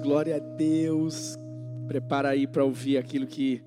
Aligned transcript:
glória 0.00 0.36
a 0.36 0.38
Deus. 0.38 1.36
Prepara 1.86 2.30
aí 2.30 2.46
para 2.46 2.64
ouvir 2.64 2.96
aquilo 2.96 3.26
que 3.26 3.62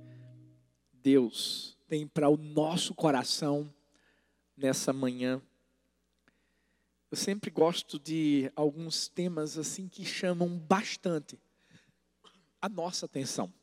Deus 0.92 1.78
tem 1.88 2.08
para 2.08 2.30
o 2.30 2.38
nosso 2.38 2.96
coração 2.96 3.72
nessa 4.58 4.92
manhã. 4.92 5.42
Eu 7.12 7.18
sempre 7.18 7.52
gosto 7.52 8.00
de 8.00 8.52
alguns 8.56 9.08
temas 9.08 9.58
assim 9.58 9.88
que 9.88 10.04
chamam 10.04 10.58
bastante 10.58 11.40
a 12.60 12.68
nossa 12.68 13.06
atenção. 13.06 13.54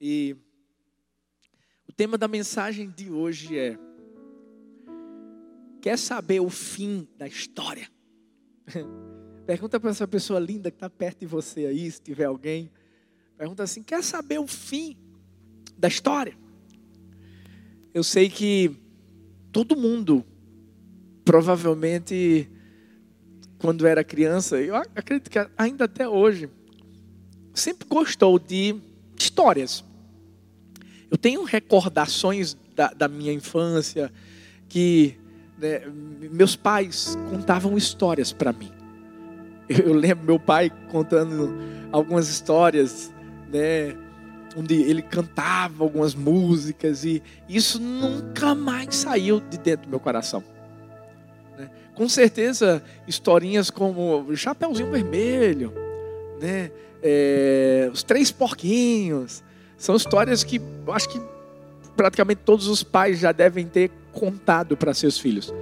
E 0.00 0.36
o 1.86 1.92
tema 1.92 2.16
da 2.16 2.26
mensagem 2.26 2.90
de 2.90 3.10
hoje 3.10 3.58
é: 3.58 3.78
Quer 5.82 5.98
saber 5.98 6.40
o 6.40 6.48
fim 6.48 7.06
da 7.18 7.26
história? 7.26 7.90
Pergunta 9.46 9.78
para 9.78 9.90
essa 9.90 10.08
pessoa 10.08 10.40
linda 10.40 10.70
que 10.70 10.76
está 10.76 10.88
perto 10.88 11.20
de 11.20 11.26
você 11.26 11.66
aí, 11.66 11.90
se 11.90 12.00
tiver 12.00 12.24
alguém. 12.24 12.70
Pergunta 13.36 13.62
assim: 13.62 13.82
quer 13.82 14.02
saber 14.02 14.38
o 14.38 14.46
fim 14.46 14.96
da 15.76 15.86
história? 15.86 16.34
Eu 17.92 18.02
sei 18.02 18.30
que 18.30 18.74
todo 19.52 19.76
mundo, 19.76 20.24
provavelmente, 21.24 22.48
quando 23.58 23.86
era 23.86 24.02
criança, 24.02 24.60
eu 24.60 24.74
acredito 24.74 25.30
que 25.30 25.38
ainda 25.58 25.84
até 25.84 26.08
hoje, 26.08 26.48
sempre 27.52 27.86
gostou 27.86 28.38
de 28.38 28.74
histórias. 29.18 29.84
Eu 31.10 31.18
tenho 31.18 31.44
recordações 31.44 32.56
da, 32.74 32.88
da 32.94 33.08
minha 33.08 33.32
infância 33.32 34.10
que 34.68 35.16
né, 35.58 35.82
meus 36.32 36.56
pais 36.56 37.14
contavam 37.30 37.76
histórias 37.76 38.32
para 38.32 38.52
mim. 38.52 38.83
Eu 39.68 39.92
lembro 39.94 40.24
meu 40.24 40.38
pai 40.38 40.70
contando 40.90 41.54
algumas 41.90 42.28
histórias, 42.28 43.12
né? 43.52 43.96
Onde 44.56 44.74
ele 44.74 45.02
cantava 45.02 45.82
algumas 45.82 46.14
músicas 46.14 47.04
e 47.04 47.22
isso 47.48 47.80
nunca 47.80 48.54
mais 48.54 48.94
saiu 48.94 49.40
de 49.40 49.58
dentro 49.58 49.86
do 49.86 49.90
meu 49.90 49.98
coração. 49.98 50.44
Né? 51.58 51.68
Com 51.94 52.08
certeza, 52.08 52.82
historinhas 53.06 53.70
como 53.70 54.34
Chapeuzinho 54.36 54.90
Vermelho, 54.90 55.72
né? 56.40 56.70
É, 57.02 57.90
os 57.92 58.02
Três 58.02 58.30
Porquinhos, 58.30 59.42
são 59.76 59.96
histórias 59.96 60.44
que 60.44 60.60
eu 60.86 60.92
acho 60.92 61.08
que 61.08 61.20
praticamente 61.96 62.40
todos 62.44 62.66
os 62.68 62.82
pais 62.82 63.18
já 63.18 63.32
devem 63.32 63.66
ter 63.66 63.90
contado 64.12 64.76
para 64.76 64.94
seus 64.94 65.18
filhos. 65.18 65.52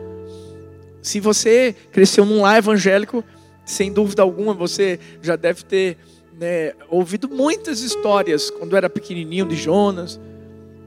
Se 1.00 1.18
você 1.18 1.74
cresceu 1.90 2.24
num 2.24 2.42
lar 2.42 2.58
evangélico, 2.58 3.24
sem 3.64 3.92
dúvida 3.92 4.22
alguma, 4.22 4.54
você 4.54 4.98
já 5.20 5.36
deve 5.36 5.64
ter 5.64 5.98
né, 6.38 6.72
ouvido 6.88 7.28
muitas 7.28 7.80
histórias 7.80 8.50
quando 8.50 8.76
era 8.76 8.90
pequenininho 8.90 9.46
de 9.46 9.56
Jonas, 9.56 10.20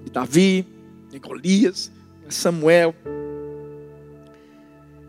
de 0.04 0.12
Davi, 0.12 0.68
de 1.10 1.20
Golias, 1.20 1.92
de 2.28 2.34
Samuel. 2.34 2.94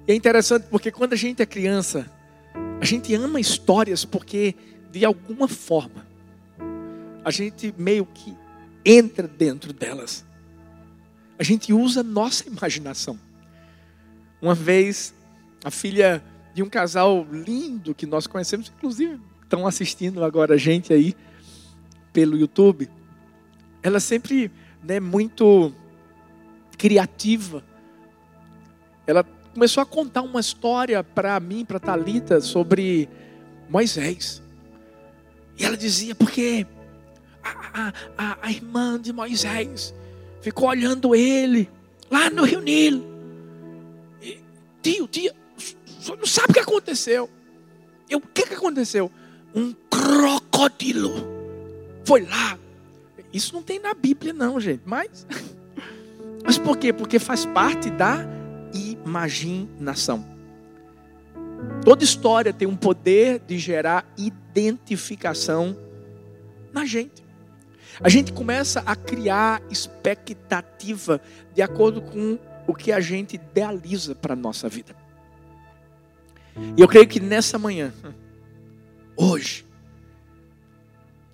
E 0.06 0.12
é 0.12 0.14
interessante 0.14 0.67
porque 0.70 0.91
quando 0.91 1.14
a 1.14 1.17
gente 1.17 1.42
é 1.42 1.47
criança, 1.47 2.11
a 2.81 2.84
gente 2.84 3.14
ama 3.14 3.41
histórias 3.41 4.05
porque, 4.05 4.55
de 4.92 5.05
alguma 5.05 5.48
forma, 5.48 6.06
a 7.25 7.31
gente 7.31 7.75
meio 7.77 8.06
que 8.06 8.33
entra 8.84 9.27
dentro 9.27 9.72
delas. 9.72 10.25
A 11.39 11.42
gente 11.42 11.72
usa 11.72 12.03
nossa 12.03 12.47
imaginação. 12.47 13.19
Uma 14.41 14.55
vez, 14.55 15.12
a 15.64 15.70
filha 15.70 16.22
de 16.57 16.62
um 16.62 16.71
casal 16.71 17.27
lindo 17.31 17.95
que 17.95 18.07
nós 18.07 18.27
conhecemos, 18.27 18.73
inclusive 18.75 19.21
estão 19.43 19.67
assistindo 19.67 20.25
agora 20.25 20.55
a 20.55 20.57
gente 20.57 20.91
aí 20.91 21.15
pelo 22.15 22.35
YouTube. 22.35 22.89
Ela 23.83 24.01
sempre, 24.01 24.51
né, 24.83 24.99
muito 24.99 25.71
criativa. 26.79 27.62
Ela 29.06 29.22
começou 29.53 29.83
a 29.83 29.87
contar 29.87 30.22
uma 30.22 30.41
história 30.41 31.05
para 31.05 31.39
mim, 31.39 31.62
para 31.62 31.78
Talita, 31.78 32.41
sobre 32.41 33.06
Moisés. 33.69 34.43
E 35.59 35.65
ela 35.66 35.77
dizia 35.77 36.15
porque 36.15 36.66
a, 37.45 37.93
a, 38.16 38.39
a 38.41 38.50
irmã 38.50 38.99
de 38.99 39.12
Moisés 39.12 39.95
ficou 40.41 40.71
olhando 40.71 41.15
ele 41.15 41.69
lá 42.11 42.31
no 42.31 42.45
Rio 42.45 42.62
Nilo. 42.62 43.05
E, 44.22 44.41
tio, 44.81 45.06
tia, 45.06 45.34
senhor 46.06 46.19
não 46.19 46.27
sabe 46.27 46.50
o 46.50 46.55
que 46.55 46.61
aconteceu. 46.61 47.28
Eu, 48.09 48.19
o 48.19 48.22
que, 48.22 48.55
aconteceu? 48.55 49.11
Um 49.55 49.75
crocodilo 49.91 51.12
foi 52.05 52.22
lá. 52.22 52.59
Isso 53.33 53.53
não 53.53 53.62
tem 53.62 53.78
na 53.78 53.93
Bíblia, 53.93 54.33
não, 54.33 54.61
gente. 54.61 54.83
Mas, 54.84 55.27
mas 56.45 56.59
por 56.59 56.77
quê? 56.77 56.93
Porque 56.93 57.19
faz 57.19 57.45
parte 57.45 57.91
da 57.91 58.25
imaginação. 58.72 60.25
Toda 61.84 62.05
história 62.05 62.53
tem 62.53 62.69
um 62.69 62.77
poder 62.77 63.41
de 63.41 63.59
gerar 63.59 64.06
identificação 64.16 65.77
na 66.72 66.84
gente. 66.84 67.25
A 68.00 68.09
gente 68.09 68.33
começa 68.33 68.81
a 68.81 68.95
criar 68.95 69.62
expectativa 69.71 71.21
de 71.55 71.62
acordo 71.62 72.03
com 72.03 72.39
o 72.66 72.75
que 72.75 72.93
a 72.93 73.00
gente 73.00 73.37
idealiza 73.37 74.15
para 74.15 74.34
a 74.34 74.37
nossa 74.37 74.69
vida. 74.69 74.95
E 76.77 76.81
eu 76.81 76.89
creio 76.89 77.06
que 77.06 77.21
nessa 77.21 77.59
manhã, 77.59 77.93
hoje, 79.17 79.67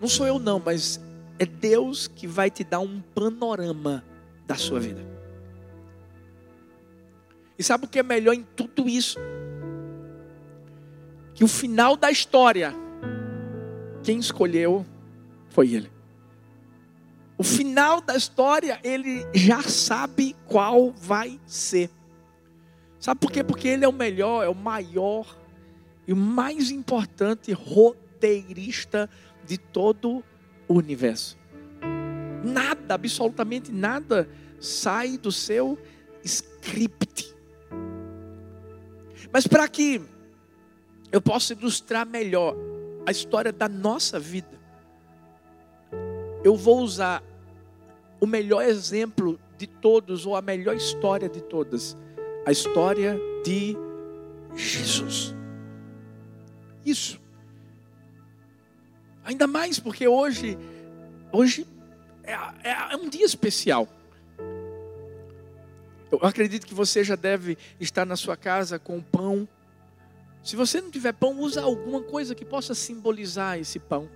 não 0.00 0.08
sou 0.08 0.26
eu 0.26 0.38
não, 0.38 0.60
mas 0.64 1.00
é 1.38 1.46
Deus 1.46 2.08
que 2.08 2.26
vai 2.26 2.50
te 2.50 2.64
dar 2.64 2.80
um 2.80 3.00
panorama 3.14 4.04
da 4.46 4.56
sua 4.56 4.80
vida. 4.80 5.00
E 7.58 7.62
sabe 7.62 7.84
o 7.84 7.88
que 7.88 7.98
é 7.98 8.02
melhor 8.02 8.32
em 8.34 8.42
tudo 8.56 8.88
isso? 8.88 9.18
Que 11.34 11.44
o 11.44 11.48
final 11.48 11.96
da 11.96 12.10
história, 12.10 12.74
quem 14.02 14.18
escolheu 14.18 14.84
foi 15.48 15.72
Ele. 15.72 15.90
O 17.38 17.44
final 17.44 18.00
da 18.00 18.16
história, 18.16 18.80
Ele 18.82 19.24
já 19.34 19.62
sabe 19.62 20.34
qual 20.46 20.90
vai 20.90 21.40
ser. 21.46 21.90
Sabe 23.02 23.18
por 23.18 23.32
quê? 23.32 23.42
Porque 23.42 23.66
ele 23.66 23.84
é 23.84 23.88
o 23.88 23.92
melhor, 23.92 24.44
é 24.44 24.48
o 24.48 24.54
maior 24.54 25.36
e 26.06 26.12
o 26.12 26.16
mais 26.16 26.70
importante 26.70 27.52
roteirista 27.52 29.10
de 29.44 29.58
todo 29.58 30.22
o 30.68 30.74
universo. 30.74 31.36
Nada, 32.44 32.94
absolutamente 32.94 33.72
nada, 33.72 34.28
sai 34.60 35.18
do 35.18 35.32
seu 35.32 35.76
script. 36.22 37.34
Mas 39.32 39.48
para 39.48 39.66
que 39.66 40.00
eu 41.10 41.20
possa 41.20 41.54
ilustrar 41.54 42.06
melhor 42.06 42.54
a 43.04 43.10
história 43.10 43.52
da 43.52 43.68
nossa 43.68 44.20
vida, 44.20 44.60
eu 46.44 46.54
vou 46.54 46.82
usar 46.82 47.20
o 48.20 48.28
melhor 48.28 48.62
exemplo 48.62 49.40
de 49.58 49.66
todos, 49.66 50.24
ou 50.24 50.36
a 50.36 50.40
melhor 50.40 50.76
história 50.76 51.28
de 51.28 51.42
todas 51.42 51.96
a 52.44 52.50
história 52.50 53.18
de 53.44 53.76
Jesus. 54.54 55.34
Isso. 56.84 57.20
Ainda 59.24 59.46
mais 59.46 59.78
porque 59.78 60.08
hoje, 60.08 60.58
hoje 61.32 61.66
é, 62.24 62.32
é, 62.32 62.92
é, 62.92 62.96
um 62.96 63.08
dia 63.08 63.24
especial. 63.24 63.88
Eu 66.10 66.18
acredito 66.22 66.66
que 66.66 66.74
você 66.74 67.02
já 67.02 67.16
deve 67.16 67.56
estar 67.80 68.04
na 68.04 68.16
sua 68.16 68.36
casa 68.36 68.78
com 68.78 69.00
pão. 69.00 69.48
Se 70.42 70.56
você 70.56 70.80
não 70.80 70.90
tiver 70.90 71.12
pão, 71.12 71.38
usa 71.40 71.62
alguma 71.62 72.02
coisa 72.02 72.34
que 72.34 72.44
possa 72.44 72.74
simbolizar 72.74 73.58
esse 73.58 73.78
pão. 73.78 74.10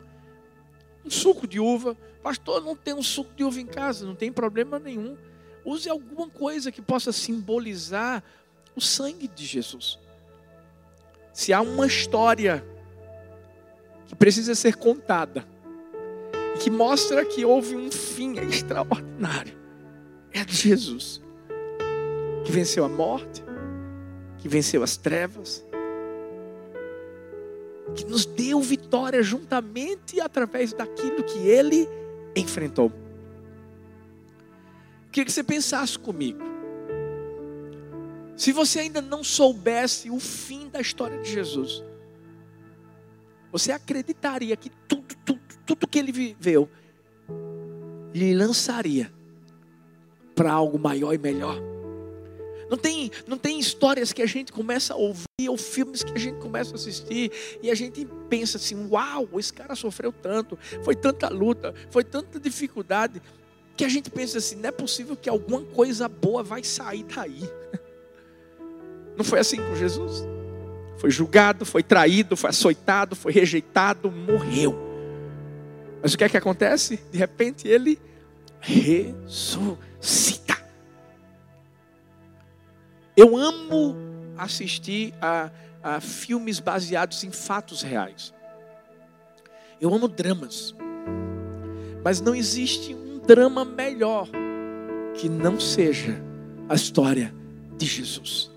Um 1.04 1.10
suco 1.10 1.47
de 1.47 1.60
uva. 1.60 1.97
Pastor, 2.22 2.60
não 2.60 2.74
tem 2.74 2.92
um 2.92 3.03
suco 3.03 3.33
de 3.34 3.45
uva 3.45 3.60
em 3.60 3.66
casa, 3.66 4.04
não 4.04 4.16
tem 4.16 4.33
problema 4.33 4.80
nenhum 4.80 5.16
use 5.66 5.91
alguma 5.91 6.30
coisa 6.30 6.71
que 6.71 6.80
possa 6.80 7.10
simbolizar 7.13 8.22
o 8.77 8.80
sangue 8.80 9.27
de 9.27 9.45
Jesus. 9.45 9.98
Se 11.33 11.53
há 11.53 11.60
uma 11.60 11.86
história 11.86 12.65
que 14.07 14.15
precisa 14.15 14.54
ser 14.54 14.77
contada, 14.77 15.45
que 16.63 16.71
mostra 16.71 17.24
que 17.24 17.45
houve 17.45 17.74
um 17.74 17.91
fim 17.91 18.39
extraordinário, 18.39 19.54
é 20.33 20.45
de 20.45 20.54
Jesus, 20.54 21.21
que 22.45 22.53
venceu 22.53 22.84
a 22.84 22.89
morte, 22.89 23.42
que 24.39 24.48
venceu 24.48 24.83
as 24.83 24.97
trevas, 24.97 25.65
que 27.95 28.04
nos 28.04 28.24
deu 28.24 28.60
vitória 28.60 29.22
juntamente 29.22 30.21
através 30.21 30.72
daquilo 30.72 31.24
que 31.24 31.39
ele 31.48 31.89
enfrentou. 32.36 32.92
Queria 35.16 35.24
que 35.24 35.33
você 35.33 35.42
pensasse 35.42 35.98
comigo. 35.98 36.41
Se 38.36 38.53
você 38.53 38.80
ainda 38.80 39.01
não 39.01 39.24
soubesse 39.24 40.10
o 40.10 40.21
fim 40.21 40.68
da 40.68 40.78
história 40.78 41.18
de 41.22 41.33
Jesus, 41.33 41.83
você 43.51 43.72
acreditaria 43.72 44.54
que 44.59 44.68
tudo, 44.86 45.16
tudo, 45.24 45.41
tudo 45.65 45.89
que 45.89 45.98
ele 45.98 46.13
viveu 46.13 46.68
lhe 48.13 48.34
lançaria 48.34 49.10
para 50.34 50.53
algo 50.53 50.78
maior 50.78 51.15
e 51.15 51.18
melhor. 51.18 51.57
Não 52.68 52.77
tem, 52.77 53.10
não 53.27 53.39
tem 53.39 53.59
histórias 53.59 54.13
que 54.13 54.21
a 54.21 54.27
gente 54.27 54.53
começa 54.53 54.92
a 54.92 54.98
ouvir 54.98 55.48
ou 55.48 55.57
filmes 55.57 56.04
que 56.04 56.13
a 56.13 56.18
gente 56.18 56.39
começa 56.41 56.72
a 56.72 56.74
assistir 56.74 57.33
e 57.63 57.71
a 57.71 57.74
gente 57.74 58.07
pensa 58.28 58.59
assim: 58.59 58.86
uau, 58.91 59.27
esse 59.39 59.54
cara 59.54 59.74
sofreu 59.74 60.13
tanto, 60.13 60.59
foi 60.84 60.95
tanta 60.95 61.30
luta, 61.30 61.74
foi 61.89 62.04
tanta 62.04 62.39
dificuldade, 62.39 63.22
que 63.77 63.84
a 63.84 63.89
gente 63.89 64.11
pensa 64.11 64.39
assim: 64.39 64.57
não 64.57 64.69
é 64.69 64.73
possível 64.73 65.15
que 65.17 65.28
alguma 65.28 65.63
coisa 65.63 66.09
boa 66.09 66.43
vai 66.43 66.65
sair 66.65 67.05
daí. 67.05 67.43
Não 69.17 69.25
foi 69.25 69.39
assim 69.39 69.57
com 69.57 69.75
Jesus? 69.75 70.25
Foi 70.99 71.11
julgado, 71.11 71.65
foi 71.65 71.83
traído, 71.83 72.37
foi 72.37 72.51
açoitado, 72.51 73.17
foi 73.17 73.33
rejeitado, 73.33 74.11
morreu. 74.11 74.78
Mas 76.03 76.13
o 76.13 76.19
que 76.19 76.25
é 76.25 76.28
que 76.28 76.37
acontece? 76.37 77.01
De 77.11 77.17
repente 77.17 77.67
ele 77.67 77.99
ressuscita. 78.61 79.77
Eu 83.17 83.34
amo 83.37 83.97
assistir 84.37 85.15
a, 85.21 85.51
a 85.83 86.01
filmes 86.01 86.61
baseados 86.61 87.25
em 87.25 87.31
fatos 87.31 87.81
reais. 87.81 88.34
Eu 89.81 89.95
amo 89.95 90.09
dramas. 90.09 90.75
Mas 92.05 92.21
não 92.21 92.34
existe 92.34 92.95
um 92.95 93.05
drama 93.27 93.65
melhor 93.65 94.28
que 95.15 95.28
não 95.28 95.59
seja 95.59 96.17
a 96.69 96.75
história 96.75 97.34
de 97.77 97.84
Jesus. 97.84 98.51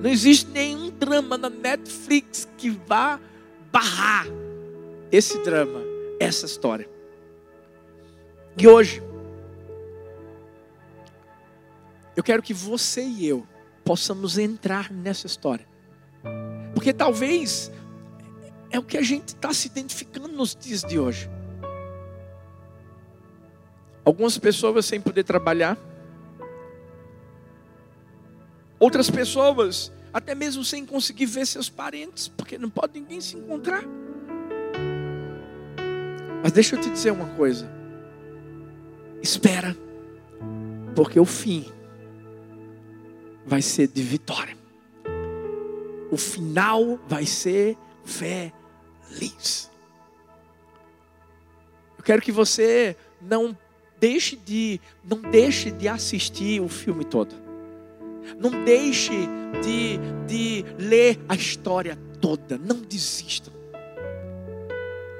Não 0.00 0.10
existe 0.10 0.50
nenhum 0.50 0.90
drama 0.90 1.38
na 1.38 1.48
Netflix 1.48 2.46
que 2.58 2.70
vá 2.70 3.18
barrar 3.72 4.26
esse 5.10 5.42
drama, 5.42 5.80
essa 6.20 6.44
história. 6.44 6.88
E 8.58 8.68
hoje, 8.68 9.02
eu 12.14 12.22
quero 12.22 12.42
que 12.42 12.52
você 12.54 13.02
e 13.02 13.26
eu 13.26 13.46
possamos 13.84 14.36
entrar 14.36 14.92
nessa 14.92 15.26
história. 15.26 15.66
Porque 16.74 16.92
talvez 16.92 17.70
é 18.70 18.78
o 18.78 18.82
que 18.82 18.98
a 18.98 19.02
gente 19.02 19.28
está 19.28 19.52
se 19.54 19.68
identificando 19.68 20.28
nos 20.28 20.54
dias 20.54 20.82
de 20.82 20.98
hoje. 20.98 21.30
Algumas 24.06 24.38
pessoas 24.38 24.86
sem 24.86 25.00
poder 25.00 25.24
trabalhar, 25.24 25.76
outras 28.78 29.10
pessoas 29.10 29.92
até 30.12 30.32
mesmo 30.32 30.64
sem 30.64 30.86
conseguir 30.86 31.26
ver 31.26 31.44
seus 31.44 31.68
parentes, 31.68 32.28
porque 32.28 32.56
não 32.56 32.70
pode 32.70 33.00
ninguém 33.00 33.20
se 33.20 33.36
encontrar. 33.36 33.82
Mas 36.40 36.52
deixa 36.52 36.76
eu 36.76 36.80
te 36.80 36.88
dizer 36.88 37.10
uma 37.10 37.28
coisa. 37.30 37.68
Espera, 39.20 39.76
porque 40.94 41.18
o 41.18 41.24
fim 41.24 41.66
vai 43.44 43.60
ser 43.60 43.88
de 43.88 44.02
vitória. 44.02 44.56
O 46.12 46.16
final 46.16 46.96
vai 47.08 47.26
ser 47.26 47.76
feliz. 48.04 49.68
Eu 51.98 52.04
quero 52.04 52.22
que 52.22 52.30
você 52.30 52.96
não 53.20 53.58
deixe 54.00 54.36
de 54.36 54.80
não 55.04 55.20
deixe 55.20 55.70
de 55.70 55.88
assistir 55.88 56.60
o 56.60 56.68
filme 56.68 57.04
todo. 57.04 57.34
Não 58.38 58.64
deixe 58.64 59.12
de, 59.62 59.98
de 60.26 60.64
ler 60.78 61.18
a 61.28 61.34
história 61.34 61.96
toda. 62.20 62.58
Não 62.58 62.80
desista. 62.80 63.52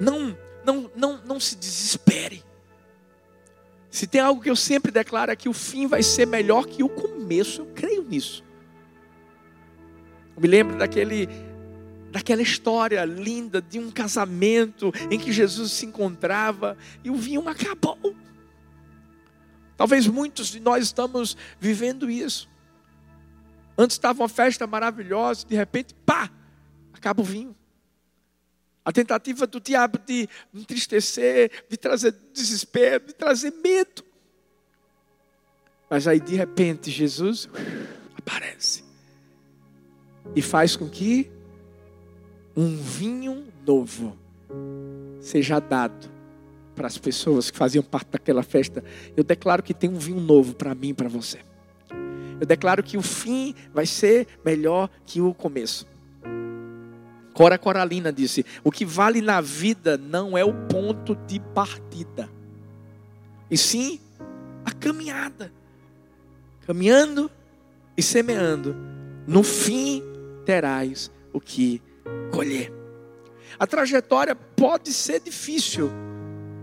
Não, 0.01 0.37
não, 0.65 0.91
não, 0.95 1.21
não 1.25 1.41
se 1.41 1.57
desespere. 1.57 2.45
Se 3.91 4.07
tem 4.07 4.21
algo 4.21 4.43
que 4.43 4.51
eu 4.51 4.57
sempre 4.57 4.93
declaro 4.93 5.31
é 5.31 5.37
que 5.37 5.49
o 5.49 5.53
fim 5.53 5.87
vai 5.87 6.03
ser 6.03 6.27
melhor 6.27 6.67
que 6.67 6.83
o 6.83 6.89
começo. 6.89 7.63
Eu 7.63 7.67
creio 7.75 8.03
nisso. 8.03 8.45
Eu 10.35 10.43
me 10.43 10.49
lembro 10.49 10.77
daquele, 10.77 11.29
daquela 12.11 12.43
história 12.43 13.05
linda 13.05 13.63
de 13.63 13.79
um 13.79 13.91
casamento 13.91 14.93
em 15.11 15.19
que 15.19 15.33
Jesus 15.33 15.73
se 15.73 15.87
encontrava 15.87 16.77
e 17.03 17.11
o 17.11 17.15
vinho 17.15 17.49
acabou. 17.49 18.15
Talvez 19.77 20.07
muitos 20.07 20.49
de 20.49 20.61
nós 20.61 20.85
estamos 20.85 21.37
vivendo 21.61 22.11
isso. 22.11 22.49
Antes 23.77 23.97
estava 23.97 24.23
uma 24.23 24.29
festa 24.29 24.67
maravilhosa, 24.67 25.47
de 25.47 25.55
repente, 25.55 25.95
pá, 26.07 26.31
acaba 26.93 27.21
o 27.21 27.25
vinho. 27.25 27.55
A 28.85 28.93
tentativa 28.93 29.47
do 29.47 29.61
diabo 29.61 29.99
de 29.99 30.29
entristecer, 30.55 31.65
de 31.69 31.77
trazer 31.77 32.15
desespero, 32.33 33.07
de 33.07 33.13
trazer 33.13 33.53
medo. 33.63 34.03
Mas 35.91 36.07
aí, 36.07 36.21
de 36.21 36.35
repente, 36.35 36.91
Jesus 36.91 37.49
aparece 38.17 38.85
e 40.35 40.41
faz 40.41 40.75
com 40.77 40.89
que 40.89 41.31
um 42.57 42.77
vinho 42.77 43.47
novo 43.67 44.17
seja 45.21 45.61
dado 45.61 46.16
para 46.77 46.87
as 46.87 46.99
pessoas 46.99 47.51
que 47.51 47.57
faziam 47.57 47.83
parte 47.83 48.11
daquela 48.13 48.43
festa. 48.43 48.85
Eu 49.17 49.25
declaro 49.25 49.63
que 49.63 49.75
tem 49.75 49.91
um 49.91 49.99
vinho 49.99 50.21
novo 50.21 50.55
para 50.55 50.75
mim 50.75 50.91
e 50.91 50.95
para 50.95 51.09
você. 51.09 51.41
Eu 52.39 52.47
declaro 52.47 52.83
que 52.83 52.99
o 52.99 53.03
fim 53.03 53.55
vai 53.73 53.87
ser 53.87 54.29
melhor 54.45 54.91
que 55.07 55.21
o 55.21 55.33
começo. 55.33 55.87
Cora 57.33 57.59
Coralina 57.59 58.13
disse: 58.13 58.45
O 58.63 58.71
que 58.71 58.85
vale 58.85 59.21
na 59.21 59.41
vida 59.41 59.97
não 59.97 60.37
é 60.37 60.45
o 60.45 60.53
ponto 60.53 61.17
de 61.27 61.41
partida, 61.41 62.29
e 63.51 63.57
sim 63.57 63.99
a 64.65 64.73
caminhada. 64.73 65.53
Caminhando 66.67 67.31
e 67.97 68.03
semeando, 68.03 68.77
no 69.27 69.43
fim 69.43 70.03
terás 70.45 71.11
o 71.33 71.41
que 71.41 71.81
colher. 72.33 72.73
A 73.59 73.67
trajetória 73.67 74.35
pode 74.35 74.93
ser 74.93 75.21
difícil, 75.21 75.91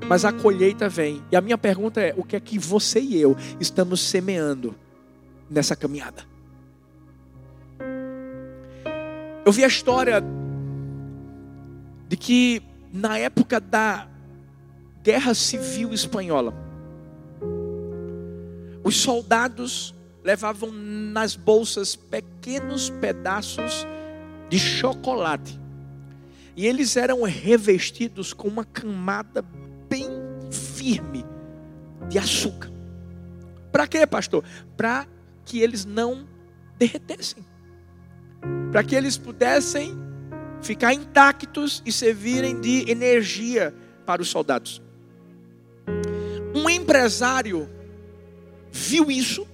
mas 0.08 0.26
a 0.26 0.32
colheita 0.32 0.90
vem. 0.90 1.22
E 1.32 1.36
a 1.36 1.42
minha 1.42 1.58
pergunta 1.58 2.02
é: 2.02 2.14
o 2.18 2.24
que 2.24 2.36
é 2.36 2.40
que 2.40 2.58
você 2.60 3.00
e 3.00 3.20
eu 3.20 3.36
estamos 3.60 4.02
semeando 4.02 4.76
nessa 5.50 5.76
caminhada. 5.76 6.24
Eu 9.46 9.52
vi 9.52 9.64
a 9.64 9.68
história 9.68 10.24
de 12.08 12.18
que 12.18 12.62
na 12.92 13.18
época 13.18 13.60
da 13.60 14.08
Guerra 15.04 15.34
Civil 15.34 15.94
Espanhola, 15.94 16.54
os 18.84 18.98
soldados 18.98 19.94
levavam 20.24 20.72
nas 20.72 21.36
bolsas 21.36 21.96
pequenos 21.96 22.90
pedaços 22.90 23.86
de 24.50 24.58
chocolate. 24.58 25.60
E 26.56 26.66
eles 26.66 26.96
eram 26.96 27.24
revestidos 27.24 28.32
com 28.32 28.48
uma 28.48 28.64
camada 28.64 29.44
firme 30.84 31.26
de 32.10 32.20
açúcar. 32.20 32.70
Para 33.72 33.88
quê, 33.88 34.06
pastor? 34.06 34.44
Para 34.76 35.08
que 35.46 35.62
eles 35.62 35.86
não 35.86 36.28
derretessem, 36.78 37.46
para 38.72 38.84
que 38.84 38.94
eles 38.94 39.18
pudessem 39.18 39.98
ficar 40.62 40.94
intactos 40.94 41.82
e 41.86 41.92
servirem 41.92 42.60
de 42.60 42.90
energia 42.92 43.74
para 44.06 44.22
os 44.22 44.28
soldados. 44.28 44.82
Um 46.54 46.70
empresário 46.70 47.70
viu 48.70 49.10
isso 49.10 49.48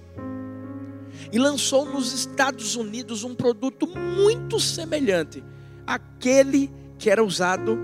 e 1.32 1.38
lançou 1.38 1.86
nos 1.86 2.12
Estados 2.12 2.74
Unidos 2.74 3.22
um 3.22 3.36
produto 3.36 3.86
muito 3.86 4.58
semelhante 4.58 5.44
àquele 5.86 6.70
que 6.98 7.08
era 7.08 7.22
usado 7.22 7.78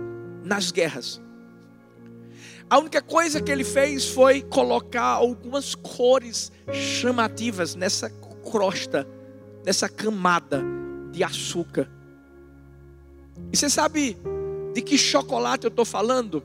nas 0.44 0.72
guerras. 0.72 1.20
A 2.68 2.78
única 2.78 3.00
coisa 3.00 3.40
que 3.40 3.52
ele 3.52 3.62
fez 3.62 4.08
foi 4.08 4.42
colocar 4.42 5.04
algumas 5.04 5.74
cores 5.76 6.50
chamativas 6.72 7.76
nessa 7.76 8.10
crosta, 8.50 9.06
nessa 9.64 9.88
camada 9.88 10.64
de 11.12 11.22
açúcar. 11.22 11.88
E 13.52 13.56
você 13.56 13.70
sabe 13.70 14.16
de 14.74 14.82
que 14.82 14.98
chocolate 14.98 15.64
eu 15.64 15.68
estou 15.68 15.84
falando? 15.84 16.42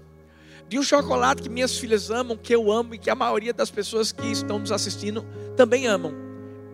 De 0.70 0.78
um 0.78 0.84
chocolate 0.84 1.42
que 1.42 1.50
minhas 1.50 1.78
filhas 1.78 2.12
amam, 2.12 2.38
que 2.38 2.54
eu 2.54 2.72
amo 2.72 2.94
e 2.94 3.00
que 3.00 3.10
a 3.10 3.16
maioria 3.16 3.54
das 3.54 3.72
pessoas 3.72 4.12
que 4.12 4.28
estão 4.28 4.60
nos 4.60 4.72
assistindo 4.72 5.26
também 5.58 5.88
amam. 5.88 6.14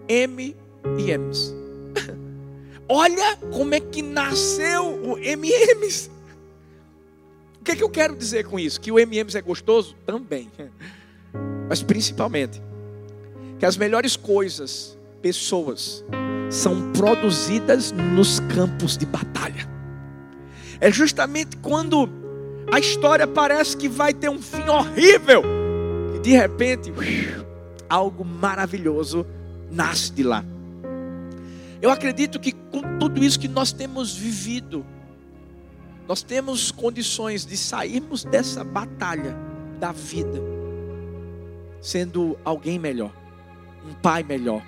M&M's. 0.09 1.55
Olha 2.89 3.37
como 3.53 3.73
é 3.73 3.79
que 3.79 4.01
nasceu 4.01 5.03
o 5.03 5.17
M&M's 5.17 6.16
que, 7.67 7.75
que 7.75 7.83
eu 7.83 7.89
quero 7.89 8.15
dizer 8.15 8.45
com 8.45 8.57
isso? 8.57 8.79
Que 8.79 8.91
o 8.91 8.95
MMs 8.95 9.37
é 9.37 9.41
gostoso? 9.41 9.93
Também. 10.05 10.49
Mas 11.67 11.83
principalmente, 11.83 12.61
que 13.59 13.65
as 13.65 13.75
melhores 13.75 14.15
coisas, 14.15 14.97
pessoas, 15.21 16.03
são 16.49 16.93
produzidas 16.93 17.91
nos 17.91 18.39
campos 18.39 18.97
de 18.97 19.05
batalha. 19.05 19.67
É 20.79 20.89
justamente 20.89 21.57
quando 21.57 22.07
a 22.71 22.79
história 22.79 23.27
parece 23.27 23.75
que 23.75 23.89
vai 23.89 24.13
ter 24.13 24.29
um 24.29 24.41
fim 24.41 24.67
horrível, 24.69 25.43
e 26.15 26.19
de 26.19 26.31
repente, 26.31 26.93
algo 27.89 28.23
maravilhoso 28.23 29.25
nasce 29.69 30.13
de 30.13 30.23
lá. 30.23 30.45
Eu 31.81 31.89
acredito 31.91 32.39
que 32.39 32.53
com 32.53 32.97
tudo 32.97 33.21
isso 33.21 33.37
que 33.37 33.47
nós 33.49 33.73
temos 33.73 34.15
vivido, 34.15 34.85
nós 36.07 36.23
temos 36.23 36.71
condições 36.71 37.45
de 37.45 37.57
sairmos 37.57 38.23
dessa 38.23 38.63
batalha 38.63 39.35
da 39.79 39.91
vida 39.91 40.57
sendo 41.81 42.37
alguém 42.43 42.79
melhor, 42.79 43.13
um 43.85 43.93
pai 43.93 44.23
melhor, 44.23 44.61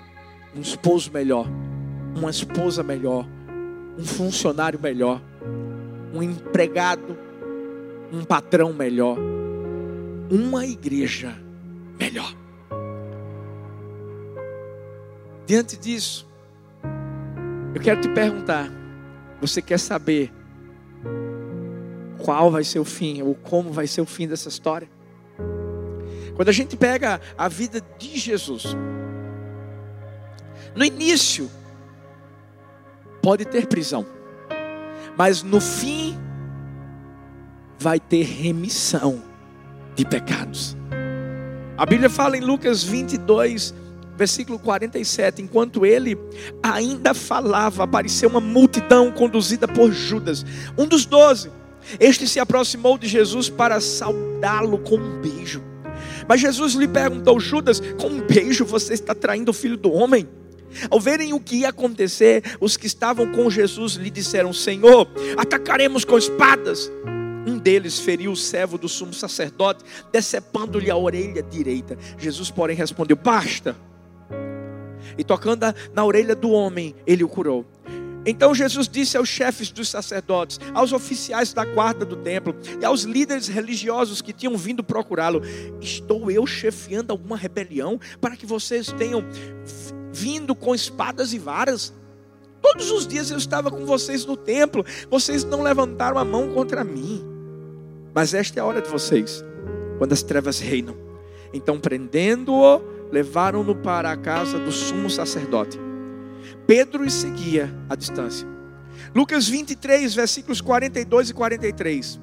um 0.54 0.60
esposo 0.60 1.10
melhor, 1.12 1.46
uma 2.16 2.30
esposa 2.30 2.82
melhor, 2.82 3.26
um 3.98 4.04
funcionário 4.04 4.80
melhor, 4.80 5.20
um 6.14 6.22
empregado, 6.22 7.16
um 8.12 8.24
patrão 8.24 8.72
melhor, 8.72 9.18
uma 10.30 10.64
igreja 10.64 11.36
melhor. 11.98 12.34
Diante 15.46 15.76
disso, 15.76 16.28
eu 17.74 17.80
quero 17.80 18.00
te 18.00 18.08
perguntar: 18.08 18.70
você 19.40 19.60
quer 19.60 19.78
saber 19.78 20.32
qual 22.22 22.50
vai 22.50 22.64
ser 22.64 22.78
o 22.78 22.84
fim, 22.84 23.22
ou 23.22 23.34
como 23.34 23.72
vai 23.72 23.86
ser 23.86 24.00
o 24.00 24.06
fim 24.06 24.28
dessa 24.28 24.48
história? 24.48 24.88
Quando 26.34 26.48
a 26.48 26.52
gente 26.52 26.76
pega 26.76 27.20
a 27.36 27.48
vida 27.48 27.82
de 27.98 28.18
Jesus, 28.18 28.64
no 30.74 30.84
início, 30.84 31.50
pode 33.22 33.44
ter 33.44 33.66
prisão, 33.66 34.06
mas 35.16 35.42
no 35.42 35.60
fim, 35.60 36.18
vai 37.78 37.98
ter 37.98 38.22
remissão 38.22 39.22
de 39.96 40.04
pecados. 40.04 40.76
A 41.76 41.86
Bíblia 41.86 42.10
fala 42.10 42.36
em 42.36 42.40
Lucas 42.40 42.84
22, 42.84 43.74
versículo 44.16 44.58
47, 44.58 45.40
enquanto 45.40 45.86
ele 45.86 46.16
ainda 46.62 47.14
falava, 47.14 47.84
apareceu 47.84 48.28
uma 48.28 48.40
multidão 48.40 49.10
conduzida 49.10 49.66
por 49.66 49.90
Judas, 49.90 50.44
um 50.76 50.86
dos 50.86 51.06
doze. 51.06 51.50
Este 51.98 52.28
se 52.28 52.38
aproximou 52.38 52.96
de 52.96 53.08
Jesus 53.08 53.48
para 53.48 53.80
saudá-lo 53.80 54.78
com 54.78 54.96
um 54.96 55.20
beijo. 55.20 55.62
Mas 56.28 56.40
Jesus 56.40 56.74
lhe 56.74 56.88
perguntou: 56.88 57.40
Judas, 57.40 57.80
com 58.00 58.08
um 58.08 58.20
beijo 58.20 58.64
você 58.64 58.94
está 58.94 59.14
traindo 59.14 59.50
o 59.50 59.54
filho 59.54 59.76
do 59.76 59.92
homem? 59.92 60.28
Ao 60.88 61.00
verem 61.00 61.32
o 61.32 61.40
que 61.40 61.56
ia 61.56 61.70
acontecer, 61.70 62.56
os 62.60 62.76
que 62.76 62.86
estavam 62.86 63.32
com 63.32 63.50
Jesus 63.50 63.94
lhe 63.94 64.10
disseram: 64.10 64.52
Senhor, 64.52 65.08
atacaremos 65.36 66.04
com 66.04 66.16
espadas. 66.16 66.90
Um 67.46 67.58
deles 67.58 67.98
feriu 67.98 68.32
o 68.32 68.36
servo 68.36 68.76
do 68.76 68.88
sumo 68.88 69.14
sacerdote, 69.14 69.82
decepando-lhe 70.12 70.90
a 70.90 70.96
orelha 70.96 71.42
direita. 71.42 71.98
Jesus, 72.18 72.50
porém, 72.50 72.76
respondeu: 72.76 73.16
Basta. 73.16 73.76
E 75.18 75.24
tocando 75.24 75.66
na 75.92 76.04
orelha 76.04 76.34
do 76.34 76.50
homem, 76.50 76.94
ele 77.06 77.24
o 77.24 77.28
curou. 77.28 77.66
Então 78.24 78.54
Jesus 78.54 78.88
disse 78.88 79.16
aos 79.16 79.28
chefes 79.28 79.70
dos 79.70 79.88
sacerdotes, 79.88 80.60
aos 80.74 80.92
oficiais 80.92 81.52
da 81.52 81.64
guarda 81.64 82.04
do 82.04 82.16
templo 82.16 82.54
e 82.80 82.84
aos 82.84 83.02
líderes 83.02 83.48
religiosos 83.48 84.20
que 84.20 84.32
tinham 84.32 84.56
vindo 84.56 84.84
procurá-lo: 84.84 85.42
Estou 85.80 86.30
eu 86.30 86.46
chefiando 86.46 87.12
alguma 87.12 87.36
rebelião 87.36 87.98
para 88.20 88.36
que 88.36 88.46
vocês 88.46 88.92
tenham 88.92 89.24
vindo 90.12 90.54
com 90.54 90.74
espadas 90.74 91.32
e 91.32 91.38
varas? 91.38 91.94
Todos 92.60 92.90
os 92.90 93.06
dias 93.06 93.30
eu 93.30 93.38
estava 93.38 93.70
com 93.70 93.86
vocês 93.86 94.26
no 94.26 94.36
templo, 94.36 94.84
vocês 95.08 95.44
não 95.44 95.62
levantaram 95.62 96.18
a 96.18 96.24
mão 96.24 96.52
contra 96.52 96.84
mim. 96.84 97.24
Mas 98.14 98.34
esta 98.34 98.58
é 98.58 98.62
a 98.62 98.66
hora 98.66 98.82
de 98.82 98.90
vocês, 98.90 99.42
quando 99.98 100.12
as 100.12 100.22
trevas 100.22 100.58
reinam. 100.58 100.94
Então, 101.54 101.80
prendendo-o, 101.80 102.82
levaram-no 103.10 103.74
para 103.74 104.10
a 104.10 104.16
casa 104.16 104.58
do 104.58 104.70
sumo 104.70 105.08
sacerdote. 105.08 105.78
Pedro 106.70 107.04
e 107.04 107.10
seguia 107.10 107.68
à 107.88 107.96
distância. 107.96 108.46
Lucas 109.12 109.48
23, 109.48 110.14
versículos 110.14 110.60
42 110.60 111.30
e 111.30 111.34
43. 111.34 112.20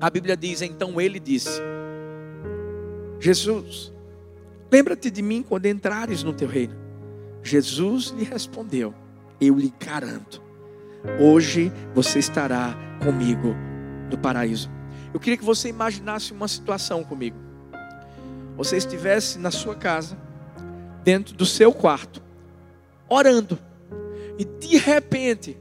A 0.00 0.10
Bíblia 0.10 0.36
diz: 0.36 0.62
Então 0.62 1.00
ele 1.00 1.20
disse: 1.20 1.62
Jesus, 3.20 3.92
lembra-te 4.68 5.12
de 5.12 5.22
mim 5.22 5.44
quando 5.48 5.66
entrares 5.66 6.24
no 6.24 6.32
teu 6.32 6.48
reino. 6.48 6.74
Jesus 7.40 8.06
lhe 8.06 8.24
respondeu: 8.24 8.92
Eu 9.40 9.56
lhe 9.56 9.72
garanto, 9.78 10.42
hoje 11.20 11.70
você 11.94 12.18
estará 12.18 12.74
comigo 13.00 13.54
no 14.10 14.18
paraíso. 14.18 14.68
Eu 15.14 15.20
queria 15.20 15.36
que 15.36 15.44
você 15.44 15.68
imaginasse 15.68 16.32
uma 16.32 16.48
situação 16.48 17.04
comigo. 17.04 17.36
Você 18.56 18.76
estivesse 18.76 19.38
na 19.38 19.52
sua 19.52 19.76
casa, 19.76 20.18
dentro 21.04 21.32
do 21.36 21.46
seu 21.46 21.72
quarto, 21.72 22.21
orando, 23.12 23.58
e 24.38 24.44
de 24.44 24.76
repente, 24.76 25.58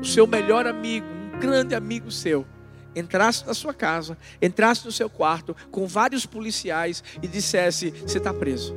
o 0.00 0.04
seu 0.04 0.26
melhor 0.26 0.66
amigo, 0.66 1.06
um 1.06 1.38
grande 1.38 1.74
amigo 1.74 2.10
seu, 2.10 2.46
entrasse 2.94 3.46
na 3.46 3.54
sua 3.54 3.74
casa, 3.74 4.16
entrasse 4.40 4.84
no 4.84 4.92
seu 4.92 5.08
quarto 5.08 5.54
com 5.70 5.86
vários 5.86 6.26
policiais 6.26 7.02
e 7.22 7.28
dissesse: 7.28 7.90
Você 7.90 8.18
está 8.18 8.32
preso. 8.32 8.74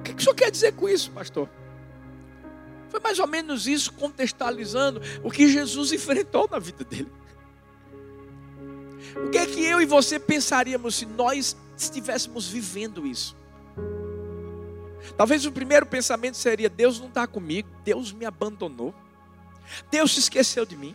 O 0.00 0.02
que 0.02 0.14
o 0.14 0.20
senhor 0.20 0.34
quer 0.34 0.50
dizer 0.50 0.72
com 0.72 0.88
isso, 0.88 1.10
pastor? 1.10 1.48
Foi 2.88 3.00
mais 3.00 3.18
ou 3.18 3.26
menos 3.26 3.66
isso, 3.66 3.92
contextualizando 3.94 5.00
o 5.22 5.30
que 5.30 5.48
Jesus 5.48 5.92
enfrentou 5.92 6.48
na 6.48 6.60
vida 6.60 6.84
dele. 6.84 7.10
O 9.16 9.30
que 9.30 9.38
é 9.38 9.46
que 9.46 9.64
eu 9.64 9.80
e 9.80 9.86
você 9.86 10.18
pensaríamos 10.18 10.94
se 10.96 11.06
nós 11.06 11.56
estivéssemos 11.76 12.48
vivendo 12.48 13.06
isso? 13.06 13.36
Talvez 15.16 15.44
o 15.46 15.52
primeiro 15.52 15.86
pensamento 15.86 16.36
seria: 16.36 16.68
Deus 16.68 16.98
não 16.98 17.08
está 17.08 17.26
comigo, 17.26 17.68
Deus 17.84 18.12
me 18.12 18.24
abandonou, 18.24 18.94
Deus 19.90 20.12
se 20.14 20.20
esqueceu 20.20 20.64
de 20.64 20.76
mim. 20.76 20.94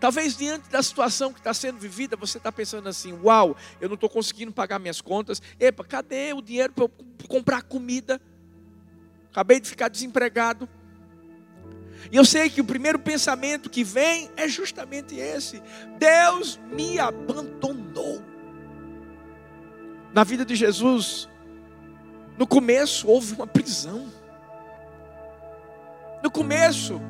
Talvez 0.00 0.36
diante 0.36 0.68
da 0.68 0.82
situação 0.82 1.32
que 1.32 1.38
está 1.38 1.54
sendo 1.54 1.78
vivida, 1.78 2.16
você 2.16 2.38
está 2.38 2.50
pensando 2.50 2.88
assim: 2.88 3.12
Uau, 3.22 3.56
eu 3.80 3.88
não 3.88 3.94
estou 3.94 4.10
conseguindo 4.10 4.52
pagar 4.52 4.78
minhas 4.78 5.00
contas. 5.00 5.40
Epa, 5.60 5.84
cadê 5.84 6.32
o 6.32 6.42
dinheiro 6.42 6.72
para 6.72 6.84
eu 6.84 6.92
comprar 7.28 7.62
comida? 7.62 8.20
Acabei 9.30 9.60
de 9.60 9.68
ficar 9.68 9.88
desempregado. 9.88 10.68
E 12.10 12.16
eu 12.16 12.24
sei 12.24 12.50
que 12.50 12.60
o 12.60 12.64
primeiro 12.64 12.98
pensamento 12.98 13.70
que 13.70 13.84
vem 13.84 14.30
é 14.36 14.48
justamente 14.48 15.14
esse: 15.14 15.62
Deus 15.98 16.58
me 16.72 16.98
abandonou. 16.98 18.22
Na 20.12 20.24
vida 20.24 20.44
de 20.44 20.56
Jesus, 20.56 21.28
no 22.38 22.46
começo 22.46 23.08
houve 23.08 23.34
uma 23.34 23.46
prisão. 23.46 24.06
No 26.22 26.30
começo 26.30 27.00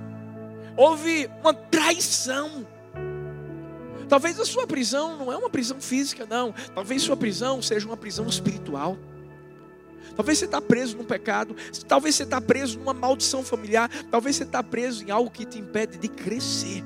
houve 0.77 1.31
uma 1.41 1.55
traição. 1.55 2.67
Talvez 4.09 4.39
a 4.39 4.45
sua 4.45 4.67
prisão 4.67 5.17
não 5.17 5.33
é 5.33 5.37
uma 5.37 5.51
prisão 5.51 5.81
física, 5.81 6.27
não. 6.27 6.55
Talvez 6.75 7.03
sua 7.03 7.17
prisão 7.17 7.61
seja 7.61 7.87
uma 7.87 7.97
prisão 7.97 8.27
espiritual. 8.27 8.97
Talvez 10.15 10.39
você 10.39 10.45
está 10.45 10.61
preso 10.61 10.97
num 10.97 11.05
pecado. 11.05 11.57
Talvez 11.89 12.15
você 12.15 12.23
está 12.23 12.41
preso 12.41 12.79
numa 12.79 12.95
maldição 12.95 13.43
familiar. 13.43 13.91
Talvez 14.11 14.37
você 14.37 14.45
está 14.45 14.63
preso 14.63 15.05
em 15.05 15.11
algo 15.11 15.31
que 15.31 15.45
te 15.45 15.59
impede 15.59 15.99
de 15.99 16.09
crescer. 16.09 16.85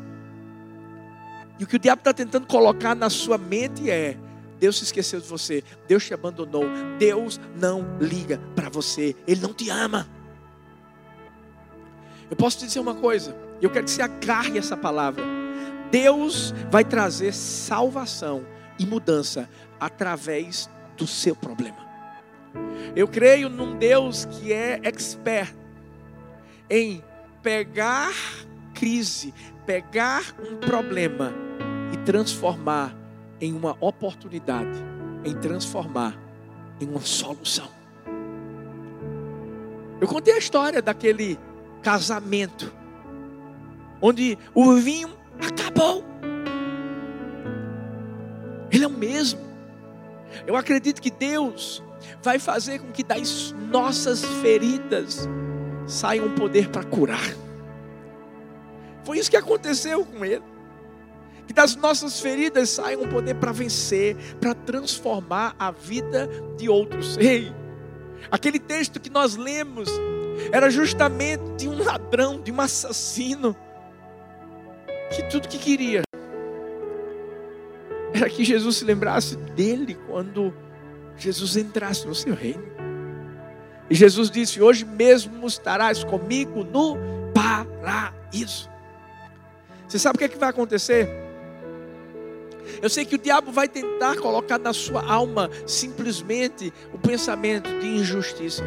E 1.59 1.65
o 1.65 1.67
que 1.67 1.77
o 1.77 1.79
diabo 1.79 2.01
está 2.01 2.15
tentando 2.15 2.47
colocar 2.47 2.95
na 2.95 3.11
sua 3.11 3.37
mente 3.37 3.91
é: 3.91 4.17
Deus 4.61 4.77
se 4.77 4.85
esqueceu 4.85 5.21
de 5.21 5.27
você, 5.27 5.65
Deus 5.89 6.05
te 6.05 6.13
abandonou, 6.13 6.65
Deus 6.99 7.41
não 7.57 7.97
liga 7.99 8.39
para 8.55 8.69
você, 8.69 9.17
Ele 9.27 9.41
não 9.41 9.55
te 9.55 9.71
ama. 9.71 10.07
Eu 12.31 12.37
posso 12.37 12.59
te 12.59 12.67
dizer 12.67 12.79
uma 12.79 12.95
coisa, 12.95 13.35
eu 13.61 13.71
quero 13.71 13.87
que 13.87 13.91
você 13.91 14.03
agarre 14.03 14.59
essa 14.59 14.77
palavra. 14.77 15.25
Deus 15.91 16.55
vai 16.71 16.85
trazer 16.85 17.33
salvação 17.33 18.47
e 18.79 18.85
mudança 18.85 19.49
através 19.81 20.69
do 20.97 21.07
seu 21.07 21.35
problema. 21.35 21.89
Eu 22.95 23.09
creio 23.09 23.49
num 23.49 23.79
Deus 23.79 24.27
que 24.27 24.53
é 24.53 24.79
expert 24.83 25.55
em 26.69 27.03
pegar 27.43 28.13
crise, 28.75 29.33
pegar 29.65 30.35
um 30.39 30.57
problema 30.59 31.33
e 31.93 31.97
transformar 32.05 33.00
em 33.41 33.53
uma 33.53 33.77
oportunidade, 33.81 34.79
em 35.25 35.35
transformar 35.35 36.17
em 36.81 36.89
uma 36.89 37.01
solução. 37.01 37.69
Eu 40.01 40.09
contei 40.09 40.35
a 40.35 40.39
história 40.39 40.81
daquele 40.81 41.39
casamento, 41.83 42.73
onde 44.01 44.39
o 44.55 44.75
vinho 44.75 45.11
acabou. 45.41 46.05
Ele 48.71 48.85
é 48.85 48.87
o 48.87 48.91
mesmo. 48.91 49.41
Eu 50.47 50.57
acredito 50.57 51.03
que 51.03 51.11
Deus 51.11 51.83
vai 52.23 52.39
fazer 52.39 52.79
com 52.79 52.91
que 52.93 53.03
das 53.03 53.53
nossas 53.71 54.25
feridas 54.41 55.29
saia 55.87 56.23
um 56.23 56.35
poder 56.35 56.71
para 56.71 56.85
curar. 56.85 57.35
Foi 59.05 59.19
isso 59.19 59.31
que 59.31 59.37
aconteceu 59.37 60.05
com 60.05 60.25
ele. 60.25 60.50
Que 61.51 61.55
das 61.55 61.75
nossas 61.75 62.21
feridas 62.21 62.71
saia 62.71 62.97
um 62.97 63.09
poder 63.09 63.35
para 63.35 63.51
vencer, 63.51 64.15
para 64.41 64.55
transformar 64.55 65.57
a 65.59 65.73
vida 65.73 66.31
de 66.57 66.69
outros. 66.69 67.17
Ei, 67.19 67.53
aquele 68.31 68.61
texto 68.61 69.01
que 69.01 69.11
nós 69.11 69.35
lemos 69.35 69.89
era 70.53 70.71
justamente 70.71 71.43
de 71.57 71.69
um 71.69 71.83
ladrão, 71.83 72.41
de 72.41 72.53
um 72.53 72.61
assassino, 72.61 73.57
que 75.11 75.29
tudo 75.29 75.49
que 75.49 75.59
queria 75.59 76.03
era 78.15 78.31
que 78.31 78.45
Jesus 78.45 78.77
se 78.77 78.85
lembrasse 78.85 79.35
dele 79.35 79.99
quando 80.07 80.55
Jesus 81.17 81.57
entrasse 81.57 82.07
no 82.07 82.15
seu 82.15 82.33
reino. 82.33 82.63
E 83.91 83.95
Jesus 83.97 84.31
disse: 84.31 84.63
Hoje 84.63 84.85
mesmo 84.85 85.49
estarás 85.49 86.05
comigo 86.05 86.63
no 86.63 86.97
paraíso. 87.35 88.71
Você 89.89 89.99
sabe 89.99 90.15
o 90.15 90.19
que, 90.21 90.27
é 90.27 90.29
que 90.29 90.39
vai 90.39 90.51
acontecer? 90.51 91.29
Eu 92.83 92.89
sei 92.89 93.05
que 93.05 93.15
o 93.15 93.19
diabo 93.19 93.51
vai 93.53 93.69
tentar 93.69 94.17
colocar 94.17 94.59
na 94.59 94.73
sua 94.73 95.05
alma 95.05 95.51
simplesmente 95.67 96.73
o 96.93 96.99
pensamento 96.99 97.69
de 97.81 97.87
injustiça. 97.87 98.65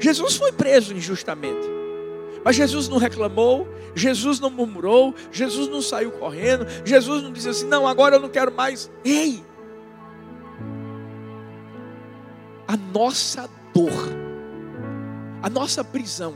Jesus 0.00 0.36
foi 0.36 0.52
preso 0.52 0.94
injustamente. 0.94 1.78
Mas 2.44 2.56
Jesus 2.56 2.88
não 2.88 2.98
reclamou, 2.98 3.68
Jesus 3.94 4.40
não 4.40 4.50
murmurou, 4.50 5.14
Jesus 5.30 5.68
não 5.68 5.82
saiu 5.82 6.12
correndo, 6.12 6.66
Jesus 6.84 7.22
não 7.22 7.32
disse 7.32 7.48
assim: 7.48 7.66
não, 7.66 7.86
agora 7.86 8.16
eu 8.16 8.20
não 8.20 8.28
quero 8.28 8.52
mais. 8.52 8.90
Ei! 9.04 9.44
A 12.66 12.76
nossa 12.76 13.48
dor, 13.74 13.90
a 15.42 15.50
nossa 15.50 15.82
prisão, 15.82 16.34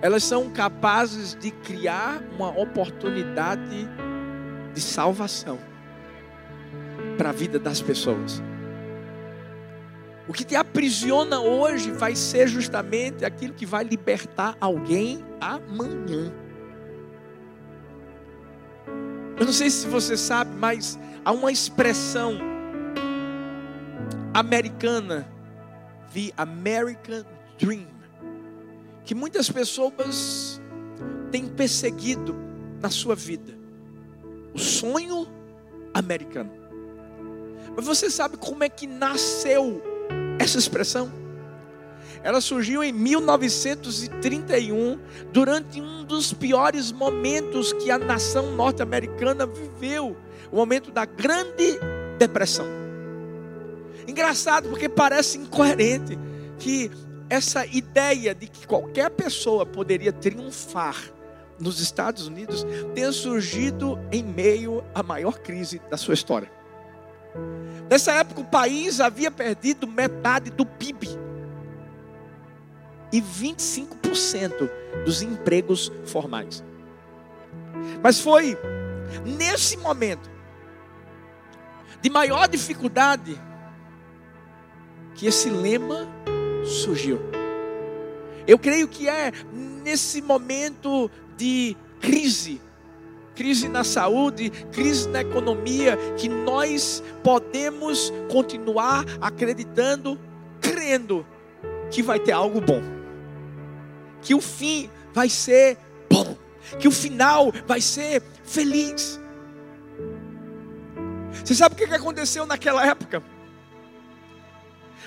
elas 0.00 0.22
são 0.24 0.50
capazes 0.50 1.34
de 1.34 1.50
criar 1.50 2.22
uma 2.36 2.50
oportunidade 2.58 3.88
de 4.74 4.80
salvação 4.80 5.58
para 7.16 7.30
a 7.30 7.32
vida 7.32 7.58
das 7.58 7.80
pessoas. 7.80 8.42
O 10.26 10.32
que 10.32 10.44
te 10.44 10.56
aprisiona 10.56 11.40
hoje 11.40 11.90
vai 11.90 12.16
ser 12.16 12.48
justamente 12.48 13.24
aquilo 13.24 13.52
que 13.52 13.66
vai 13.66 13.84
libertar 13.84 14.56
alguém 14.60 15.24
amanhã. 15.40 16.32
Eu 19.38 19.46
não 19.46 19.52
sei 19.52 19.68
se 19.68 19.86
você 19.86 20.16
sabe, 20.16 20.54
mas 20.56 20.98
há 21.24 21.32
uma 21.32 21.52
expressão 21.52 22.38
americana, 24.32 25.28
the 26.14 26.32
American 26.36 27.24
Dream, 27.58 27.86
que 29.04 29.14
muitas 29.14 29.50
pessoas 29.50 30.60
têm 31.30 31.46
perseguido 31.46 32.34
na 32.80 32.88
sua 32.88 33.14
vida. 33.14 33.63
O 34.54 34.58
sonho 34.58 35.26
americano. 35.92 36.50
Mas 37.76 37.86
você 37.86 38.08
sabe 38.08 38.36
como 38.36 38.62
é 38.62 38.68
que 38.68 38.86
nasceu 38.86 39.82
essa 40.38 40.58
expressão. 40.58 41.12
Ela 42.22 42.40
surgiu 42.40 42.82
em 42.82 42.92
1931, 42.92 44.98
durante 45.32 45.80
um 45.80 46.04
dos 46.04 46.32
piores 46.32 46.92
momentos 46.92 47.72
que 47.74 47.90
a 47.90 47.98
nação 47.98 48.52
norte-americana 48.52 49.46
viveu 49.46 50.16
o 50.50 50.56
momento 50.56 50.90
da 50.90 51.04
Grande 51.04 51.78
Depressão. 52.18 52.66
Engraçado, 54.06 54.68
porque 54.68 54.88
parece 54.88 55.38
incoerente 55.38 56.18
que 56.58 56.90
essa 57.28 57.66
ideia 57.66 58.34
de 58.34 58.46
que 58.46 58.66
qualquer 58.66 59.10
pessoa 59.10 59.66
poderia 59.66 60.12
triunfar 60.12 60.96
nos 61.58 61.80
Estados 61.80 62.26
Unidos 62.26 62.66
tenha 62.94 63.12
surgido 63.12 63.98
em 64.10 64.22
meio 64.22 64.84
à 64.94 65.02
maior 65.02 65.38
crise 65.38 65.80
da 65.90 65.96
sua 65.96 66.14
história. 66.14 66.50
Nessa 67.90 68.12
época, 68.12 68.40
o 68.40 68.44
país 68.44 69.00
havia 69.00 69.30
perdido 69.30 69.86
metade 69.86 70.50
do 70.50 70.64
PIB 70.64 71.08
e 73.12 73.20
25% 73.20 74.70
dos 75.04 75.22
empregos 75.22 75.92
formais. 76.04 76.64
Mas 78.02 78.20
foi 78.20 78.58
nesse 79.24 79.76
momento 79.76 80.30
de 82.00 82.10
maior 82.10 82.48
dificuldade 82.48 83.40
que 85.14 85.26
esse 85.26 85.48
lema 85.48 86.08
surgiu. 86.64 87.20
Eu 88.46 88.58
creio 88.58 88.86
que 88.88 89.08
é 89.08 89.32
nesse 89.52 90.20
momento 90.20 91.10
de 91.36 91.76
crise 92.00 92.60
crise 93.34 93.68
na 93.68 93.84
saúde, 93.84 94.50
crise 94.72 95.08
na 95.08 95.20
economia, 95.20 95.96
que 96.16 96.28
nós 96.28 97.02
podemos 97.22 98.12
continuar 98.30 99.04
acreditando, 99.20 100.18
crendo 100.60 101.26
que 101.90 102.02
vai 102.02 102.18
ter 102.18 102.32
algo 102.32 102.60
bom, 102.60 102.80
que 104.22 104.34
o 104.34 104.40
fim 104.40 104.88
vai 105.12 105.28
ser 105.28 105.78
bom, 106.08 106.36
que 106.78 106.88
o 106.88 106.92
final 106.92 107.52
vai 107.66 107.80
ser 107.80 108.22
feliz. 108.44 109.20
Você 111.44 111.54
sabe 111.54 111.74
o 111.74 111.76
que 111.76 111.84
aconteceu 111.84 112.46
naquela 112.46 112.86
época? 112.86 113.22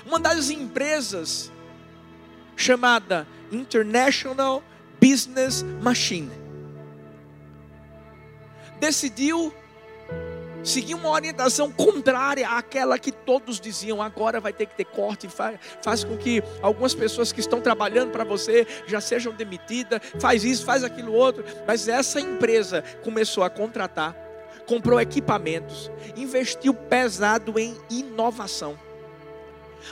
Uma 0.06 0.20
das 0.20 0.50
empresas 0.50 1.50
chamada 2.54 3.26
International 3.50 4.62
Business 5.00 5.62
Machine 5.82 6.48
decidiu 8.78 9.52
seguir 10.64 10.94
uma 10.94 11.10
orientação 11.10 11.70
contrária 11.70 12.48
àquela 12.48 12.98
que 12.98 13.12
todos 13.12 13.60
diziam, 13.60 14.02
agora 14.02 14.40
vai 14.40 14.52
ter 14.52 14.66
que 14.66 14.76
ter 14.76 14.84
corte, 14.84 15.28
faz, 15.28 15.58
faz 15.82 16.04
com 16.04 16.16
que 16.16 16.42
algumas 16.60 16.94
pessoas 16.94 17.32
que 17.32 17.40
estão 17.40 17.60
trabalhando 17.60 18.10
para 18.10 18.24
você 18.24 18.66
já 18.86 19.00
sejam 19.00 19.32
demitidas, 19.32 20.00
faz 20.20 20.44
isso, 20.44 20.64
faz 20.64 20.84
aquilo 20.84 21.12
outro. 21.12 21.44
Mas 21.66 21.88
essa 21.88 22.20
empresa 22.20 22.82
começou 23.02 23.44
a 23.44 23.50
contratar, 23.50 24.14
comprou 24.66 25.00
equipamentos, 25.00 25.90
investiu 26.16 26.74
pesado 26.74 27.58
em 27.58 27.76
inovação. 27.88 28.78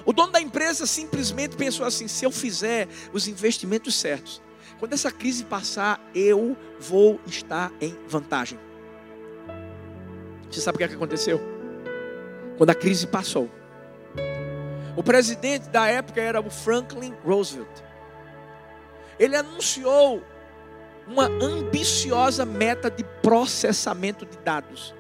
O 0.05 0.13
dono 0.13 0.33
da 0.33 0.41
empresa 0.41 0.85
simplesmente 0.85 1.57
pensou 1.57 1.87
assim: 1.87 2.09
se 2.09 2.25
eu 2.25 2.31
fizer 2.31 2.89
os 3.13 3.29
investimentos 3.29 3.95
certos, 3.95 4.43
quando 4.79 4.93
essa 4.93 5.11
crise 5.11 5.45
passar, 5.45 6.01
eu 6.15 6.57
vou 6.79 7.19
estar 7.27 7.73
em 7.81 7.97
vantagem. 8.07 8.59
Você 10.51 10.61
sabe 10.61 10.77
o 10.77 10.79
que, 10.79 10.85
é 10.85 10.89
que 10.89 10.95
aconteceu? 10.95 11.41
Quando 12.57 12.71
a 12.71 12.75
crise 12.75 13.07
passou, 13.07 13.51
o 14.97 15.03
presidente 15.03 15.69
da 15.69 15.87
época 15.87 16.21
era 16.21 16.41
o 16.41 16.51
Franklin 16.51 17.15
Roosevelt. 17.25 17.69
Ele 19.19 19.37
anunciou 19.37 20.23
uma 21.07 21.27
ambiciosa 21.27 22.45
meta 22.45 22.91
de 22.91 23.05
processamento 23.23 24.27
de 24.27 24.37
dados. 24.39 24.95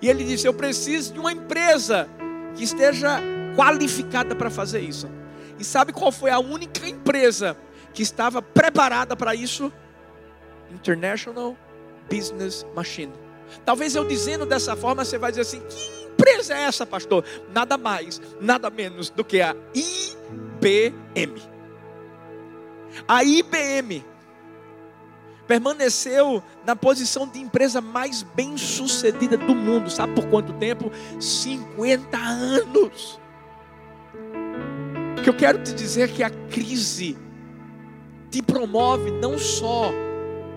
E 0.00 0.08
ele 0.08 0.24
disse: 0.24 0.46
Eu 0.46 0.54
preciso 0.54 1.12
de 1.12 1.20
uma 1.20 1.32
empresa 1.32 2.08
que 2.54 2.64
esteja 2.64 3.20
qualificada 3.54 4.34
para 4.34 4.50
fazer 4.50 4.80
isso. 4.80 5.08
E 5.58 5.64
sabe 5.64 5.92
qual 5.92 6.12
foi 6.12 6.30
a 6.30 6.38
única 6.38 6.86
empresa 6.86 7.56
que 7.96 8.02
estava 8.02 8.42
preparada 8.42 9.16
para 9.16 9.34
isso? 9.34 9.72
International 10.70 11.56
Business 12.12 12.64
Machine. 12.74 13.12
Talvez 13.64 13.96
eu 13.96 14.04
dizendo 14.04 14.44
dessa 14.44 14.76
forma, 14.76 15.02
você 15.02 15.16
vai 15.16 15.32
dizer 15.32 15.42
assim: 15.42 15.60
que 15.60 16.04
empresa 16.12 16.54
é 16.54 16.64
essa, 16.64 16.84
pastor? 16.84 17.24
Nada 17.54 17.78
mais, 17.78 18.20
nada 18.38 18.68
menos 18.68 19.08
do 19.08 19.24
que 19.24 19.40
a 19.40 19.56
IBM. 19.74 21.42
A 23.08 23.24
IBM 23.24 24.04
permaneceu 25.46 26.42
na 26.66 26.76
posição 26.76 27.26
de 27.26 27.38
empresa 27.38 27.80
mais 27.80 28.22
bem 28.22 28.58
sucedida 28.58 29.38
do 29.38 29.54
mundo. 29.54 29.88
Sabe 29.88 30.14
por 30.14 30.26
quanto 30.28 30.52
tempo? 30.54 30.92
50 31.18 32.18
anos. 32.18 33.18
O 35.18 35.22
que 35.22 35.30
eu 35.30 35.34
quero 35.34 35.62
te 35.62 35.72
dizer 35.72 36.10
é 36.10 36.12
que 36.12 36.22
a 36.22 36.28
crise 36.30 37.16
te 38.36 38.42
promove 38.42 39.10
não 39.12 39.38
só 39.38 39.90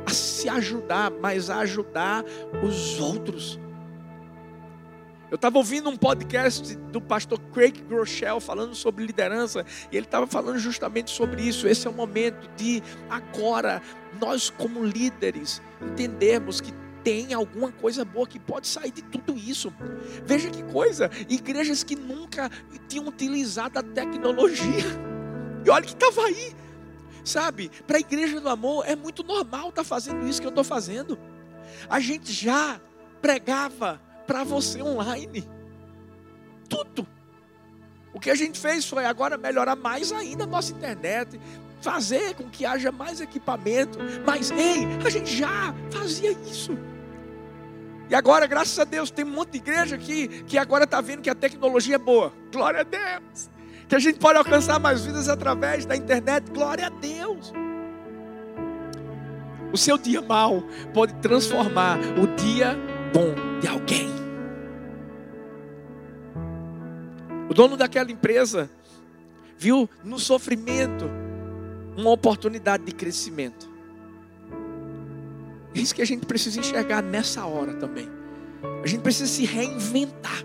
a 0.06 0.12
se 0.12 0.50
ajudar, 0.50 1.10
mas 1.10 1.50
a 1.50 1.60
ajudar 1.60 2.26
os 2.62 3.00
outros. 3.00 3.58
Eu 5.32 5.36
estava 5.36 5.58
ouvindo 5.60 5.90
um 5.90 5.96
podcast 5.96 6.76
do 6.76 7.00
pastor 7.00 7.40
Craig 7.54 7.82
Groeschel 7.88 8.42
falando 8.42 8.76
sobre 8.76 9.06
liderança, 9.06 9.66
e 9.90 9.96
ele 9.96 10.06
estava 10.06 10.28
falando 10.28 10.60
justamente 10.60 11.10
sobre 11.10 11.42
isso. 11.42 11.70
Esse 11.70 11.88
é 11.88 11.90
o 11.90 11.94
momento 11.94 12.50
de 12.58 12.84
agora 13.10 13.82
nós 14.20 14.50
como 14.50 14.84
líderes 14.84 15.62
entendermos 15.82 16.60
que 16.60 16.74
tem 17.02 17.34
alguma 17.34 17.72
coisa 17.72 18.04
boa 18.04 18.28
que 18.28 18.40
pode 18.40 18.68
sair 18.68 18.92
de 18.92 19.04
tudo 19.04 19.38
isso. 19.38 19.74
Veja 20.26 20.50
que 20.50 20.64
coisa, 20.64 21.10
igrejas 21.30 21.82
que 21.82 21.96
nunca 21.96 22.52
tinham 22.90 23.08
utilizado 23.08 23.80
a 23.80 23.84
tecnologia. 23.84 24.84
E 25.62 25.70
olha 25.70 25.84
que 25.84 25.92
estava 25.92 26.22
aí 26.22 26.56
Sabe, 27.30 27.70
para 27.86 27.98
a 27.98 28.00
igreja 28.00 28.42
do 28.42 28.50
amor 28.50 28.84
é 28.88 28.96
muito 28.96 29.22
normal 29.22 29.70
estar 29.70 29.84
tá 29.84 29.88
fazendo 29.88 30.28
isso 30.28 30.42
que 30.42 30.48
eu 30.48 30.50
estou 30.50 30.64
fazendo. 30.64 31.16
A 31.88 32.00
gente 32.00 32.34
já 32.34 32.82
pregava 33.22 34.02
para 34.26 34.44
você 34.44 34.82
online. 34.82 35.48
Tudo. 36.68 37.06
O 38.12 38.20
que 38.20 38.32
a 38.32 38.36
gente 38.36 38.60
fez 38.60 38.90
foi 38.90 39.06
agora 39.06 39.38
melhorar 39.38 39.76
mais 39.76 40.12
ainda 40.12 40.46
a 40.46 40.48
nossa 40.48 40.72
internet, 40.72 41.40
fazer 41.82 42.34
com 42.34 42.50
que 42.50 42.66
haja 42.66 42.92
mais 42.92 43.22
equipamento. 43.22 44.00
Mas, 44.26 44.50
ei, 44.50 44.88
a 45.06 45.10
gente 45.12 45.38
já 45.38 45.72
fazia 45.92 46.32
isso. 46.32 46.76
E 48.10 48.16
agora, 48.16 48.48
graças 48.48 48.80
a 48.80 48.86
Deus, 48.86 49.12
tem 49.12 49.24
um 49.24 49.30
monte 49.30 49.52
de 49.52 49.58
igreja 49.60 49.96
aqui 49.96 50.28
que 50.46 50.58
agora 50.58 50.86
está 50.86 51.00
vendo 51.00 51.22
que 51.22 51.30
a 51.30 51.36
tecnologia 51.36 51.94
é 51.94 52.00
boa. 52.00 52.34
Glória 52.52 52.80
a 52.80 52.84
Deus. 52.84 53.52
Que 53.90 53.96
a 53.96 54.00
gente 54.00 54.20
pode 54.20 54.38
alcançar 54.38 54.80
mais 54.80 55.04
vidas 55.04 55.28
através 55.28 55.84
da 55.84 55.96
internet. 55.96 56.52
Glória 56.52 56.86
a 56.86 56.90
Deus. 56.90 57.52
O 59.74 59.78
seu 59.78 59.98
dia 59.98 60.22
mal 60.22 60.64
pode 60.94 61.14
transformar 61.16 61.98
o 61.98 62.28
dia 62.36 62.78
bom 63.12 63.34
de 63.60 63.68
alguém. 63.68 64.08
O 67.50 67.54
dono 67.54 67.76
daquela 67.76 68.12
empresa 68.12 68.70
viu 69.58 69.90
no 70.04 70.20
sofrimento 70.20 71.10
uma 71.98 72.12
oportunidade 72.12 72.84
de 72.84 72.92
crescimento. 72.92 73.68
É 75.74 75.80
isso 75.80 75.96
que 75.96 76.02
a 76.04 76.06
gente 76.06 76.28
precisa 76.28 76.60
enxergar 76.60 77.02
nessa 77.02 77.44
hora 77.44 77.74
também. 77.74 78.08
A 78.84 78.88
gente 78.88 79.02
precisa 79.02 79.28
se 79.28 79.46
reinventar. 79.46 80.44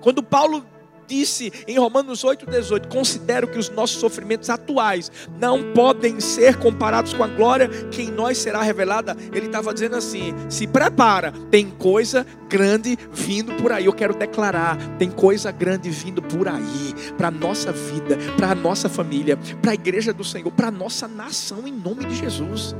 Quando 0.00 0.22
Paulo 0.22 0.64
disse 1.06 1.52
em 1.66 1.78
Romanos 1.78 2.24
8,18: 2.24 2.88
Considero 2.88 3.48
que 3.48 3.58
os 3.58 3.68
nossos 3.70 3.98
sofrimentos 3.98 4.50
atuais 4.50 5.10
não 5.38 5.72
podem 5.72 6.20
ser 6.20 6.56
comparados 6.56 7.12
com 7.12 7.22
a 7.22 7.28
glória 7.28 7.68
que 7.90 8.02
em 8.02 8.10
nós 8.10 8.38
será 8.38 8.62
revelada. 8.62 9.16
Ele 9.32 9.46
estava 9.46 9.72
dizendo 9.72 9.96
assim: 9.96 10.34
se 10.48 10.66
prepara, 10.66 11.32
tem 11.50 11.70
coisa 11.70 12.26
grande 12.48 12.98
vindo 13.12 13.54
por 13.54 13.72
aí. 13.72 13.86
Eu 13.86 13.92
quero 13.92 14.14
declarar: 14.14 14.76
tem 14.98 15.10
coisa 15.10 15.50
grande 15.50 15.90
vindo 15.90 16.22
por 16.22 16.48
aí, 16.48 16.94
para 17.16 17.28
a 17.28 17.30
nossa 17.30 17.72
vida, 17.72 18.16
para 18.36 18.50
a 18.50 18.54
nossa 18.54 18.88
família, 18.88 19.38
para 19.60 19.72
a 19.72 19.74
igreja 19.74 20.12
do 20.12 20.24
Senhor, 20.24 20.50
para 20.50 20.68
a 20.68 20.72
nossa 20.72 21.06
nação, 21.08 21.66
em 21.66 21.72
nome 21.72 22.04
de 22.04 22.14
Jesus. 22.14 22.74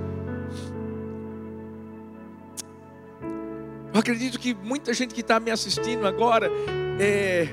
Eu 3.94 4.00
acredito 4.00 4.40
que 4.40 4.54
muita 4.54 4.92
gente 4.92 5.14
que 5.14 5.20
está 5.20 5.38
me 5.38 5.52
assistindo 5.52 6.04
agora 6.04 6.50
é, 6.98 7.46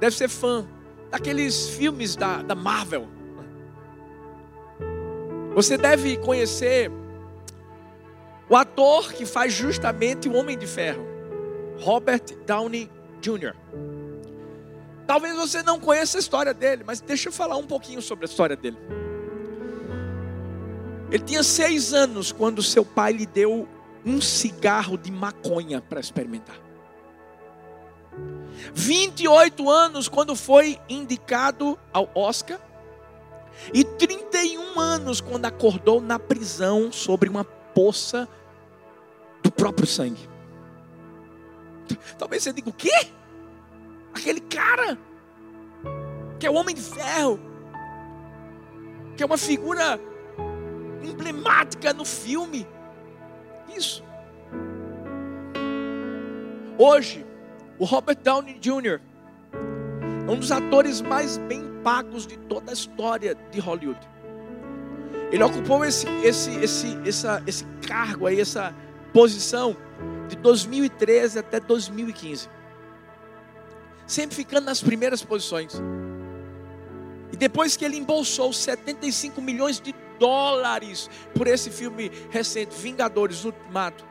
deve 0.00 0.14
ser 0.16 0.28
fã 0.28 0.66
daqueles 1.10 1.68
filmes 1.70 2.16
da, 2.16 2.42
da 2.42 2.54
Marvel. 2.54 3.08
Você 5.54 5.78
deve 5.78 6.16
conhecer 6.18 6.90
o 8.48 8.56
ator 8.56 9.12
que 9.12 9.24
faz 9.24 9.52
justamente 9.52 10.28
o 10.28 10.34
Homem 10.34 10.56
de 10.56 10.66
Ferro, 10.66 11.04
Robert 11.78 12.22
Downey 12.46 12.90
Jr. 13.20 13.54
Talvez 15.06 15.36
você 15.36 15.62
não 15.62 15.78
conheça 15.78 16.18
a 16.18 16.20
história 16.20 16.52
dele, 16.52 16.82
mas 16.84 17.00
deixa 17.00 17.28
eu 17.28 17.32
falar 17.32 17.56
um 17.56 17.66
pouquinho 17.66 18.02
sobre 18.02 18.24
a 18.24 18.28
história 18.28 18.56
dele. 18.56 18.76
Ele 21.10 21.22
tinha 21.22 21.42
seis 21.42 21.94
anos 21.94 22.32
quando 22.32 22.62
seu 22.62 22.84
pai 22.84 23.12
lhe 23.12 23.26
deu 23.26 23.68
um 24.04 24.20
cigarro 24.20 24.98
de 24.98 25.10
maconha 25.10 25.80
para 25.80 26.00
experimentar. 26.00 26.65
28 28.72 29.68
anos 29.68 30.08
quando 30.08 30.34
foi 30.34 30.78
indicado 30.88 31.78
ao 31.92 32.10
Oscar. 32.14 32.60
E 33.72 33.82
31 33.84 34.78
anos 34.78 35.20
quando 35.20 35.46
acordou 35.46 36.00
na 36.00 36.18
prisão 36.18 36.92
sobre 36.92 37.28
uma 37.28 37.44
poça 37.44 38.28
do 39.42 39.50
próprio 39.50 39.86
sangue. 39.86 40.28
Talvez 42.18 42.42
você 42.42 42.52
diga 42.52 42.68
o 42.68 42.72
quê? 42.72 43.08
Aquele 44.14 44.40
cara 44.40 44.98
que 46.38 46.46
é 46.46 46.50
o 46.50 46.54
homem 46.54 46.74
de 46.74 46.82
ferro, 46.82 47.40
que 49.16 49.22
é 49.22 49.26
uma 49.26 49.38
figura 49.38 49.98
emblemática 51.02 51.92
no 51.92 52.04
filme, 52.04 52.66
isso. 53.74 54.04
Hoje, 56.78 57.25
o 57.78 57.84
Robert 57.84 58.18
Downey 58.22 58.58
Jr. 58.58 59.00
é 60.26 60.30
um 60.30 60.38
dos 60.38 60.50
atores 60.50 61.00
mais 61.00 61.36
bem 61.38 61.62
pagos 61.82 62.26
de 62.26 62.36
toda 62.36 62.70
a 62.70 62.74
história 62.74 63.36
de 63.50 63.60
Hollywood. 63.60 64.00
Ele 65.30 65.42
ocupou 65.42 65.84
esse, 65.84 66.06
esse, 66.24 66.50
esse, 66.56 66.98
essa, 67.06 67.42
esse 67.46 67.64
cargo 67.86 68.26
aí, 68.26 68.40
essa 68.40 68.74
posição 69.12 69.76
de 70.28 70.36
2013 70.36 71.38
até 71.38 71.60
2015. 71.60 72.48
Sempre 74.06 74.36
ficando 74.36 74.66
nas 74.66 74.82
primeiras 74.82 75.22
posições. 75.22 75.80
E 77.32 77.36
depois 77.36 77.76
que 77.76 77.84
ele 77.84 77.96
embolsou 77.96 78.52
75 78.52 79.42
milhões 79.42 79.80
de 79.80 79.94
dólares 80.18 81.10
por 81.34 81.46
esse 81.46 81.70
filme 81.70 82.10
recente, 82.30 82.74
Vingadores 82.76 83.44
Ultimato. 83.44 84.04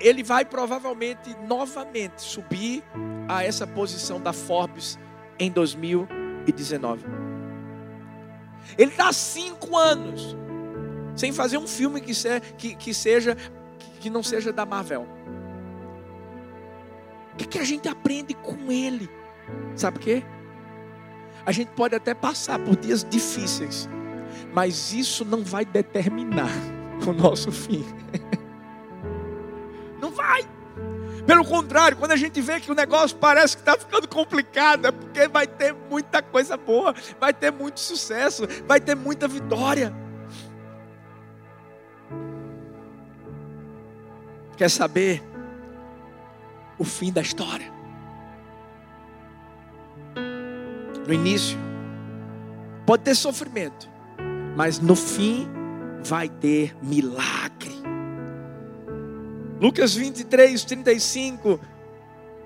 Ele 0.00 0.22
vai 0.22 0.44
provavelmente 0.44 1.36
novamente 1.46 2.22
subir 2.22 2.82
a 3.28 3.44
essa 3.44 3.66
posição 3.66 4.20
da 4.20 4.32
Forbes 4.32 4.98
em 5.38 5.50
2019. 5.50 7.04
Ele 8.78 8.90
está 8.90 9.12
cinco 9.12 9.76
anos 9.76 10.36
sem 11.14 11.32
fazer 11.32 11.58
um 11.58 11.66
filme 11.66 12.00
que, 12.00 12.12
que, 12.56 12.74
que 12.74 12.94
seja 12.94 13.36
que 14.00 14.08
não 14.08 14.22
seja 14.22 14.50
da 14.52 14.64
Marvel. 14.64 15.06
O 17.34 17.36
que, 17.36 17.46
que 17.46 17.58
a 17.58 17.64
gente 17.64 17.86
aprende 17.88 18.32
com 18.32 18.72
ele? 18.72 19.10
Sabe 19.74 19.98
o 19.98 20.00
quê? 20.00 20.22
A 21.44 21.52
gente 21.52 21.68
pode 21.72 21.94
até 21.94 22.14
passar 22.14 22.58
por 22.58 22.76
dias 22.76 23.04
difíceis 23.04 23.88
mas 24.52 24.92
isso 24.92 25.24
não 25.24 25.42
vai 25.42 25.64
determinar 25.64 26.50
o 27.06 27.12
nosso 27.12 27.50
fim. 27.52 27.84
Pelo 31.26 31.44
contrário, 31.44 31.96
quando 31.96 32.12
a 32.12 32.16
gente 32.16 32.40
vê 32.40 32.60
que 32.60 32.70
o 32.70 32.74
negócio 32.74 33.16
parece 33.16 33.56
que 33.56 33.62
está 33.62 33.76
ficando 33.76 34.08
complicado, 34.08 34.86
é 34.86 34.90
porque 34.90 35.28
vai 35.28 35.46
ter 35.46 35.74
muita 35.74 36.22
coisa 36.22 36.56
boa, 36.56 36.94
vai 37.18 37.32
ter 37.32 37.50
muito 37.50 37.80
sucesso, 37.80 38.46
vai 38.66 38.80
ter 38.80 38.94
muita 38.94 39.28
vitória. 39.28 39.92
Quer 44.56 44.68
saber 44.70 45.22
o 46.78 46.84
fim 46.84 47.12
da 47.12 47.20
história? 47.20 47.70
No 51.06 51.14
início, 51.14 51.58
pode 52.86 53.02
ter 53.02 53.14
sofrimento, 53.14 53.88
mas 54.56 54.78
no 54.78 54.94
fim 54.94 55.48
vai 56.04 56.28
ter 56.28 56.76
milagre. 56.82 57.69
Lucas 59.60 59.94
23, 59.94 60.64
35 60.64 61.60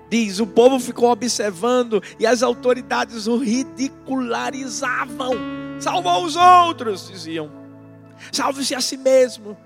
diz: 0.09 0.39
O 0.39 0.47
povo 0.47 0.77
ficou 0.79 1.09
observando 1.09 2.03
e 2.19 2.27
as 2.27 2.43
autoridades 2.43 3.25
o 3.25 3.37
ridicularizavam. 3.37 5.31
Salvou 5.79 6.25
os 6.25 6.35
outros, 6.35 7.07
diziam. 7.09 7.49
Salve-se 8.31 8.75
a 8.75 8.81
si 8.81 8.97
mesmo, 8.97 9.57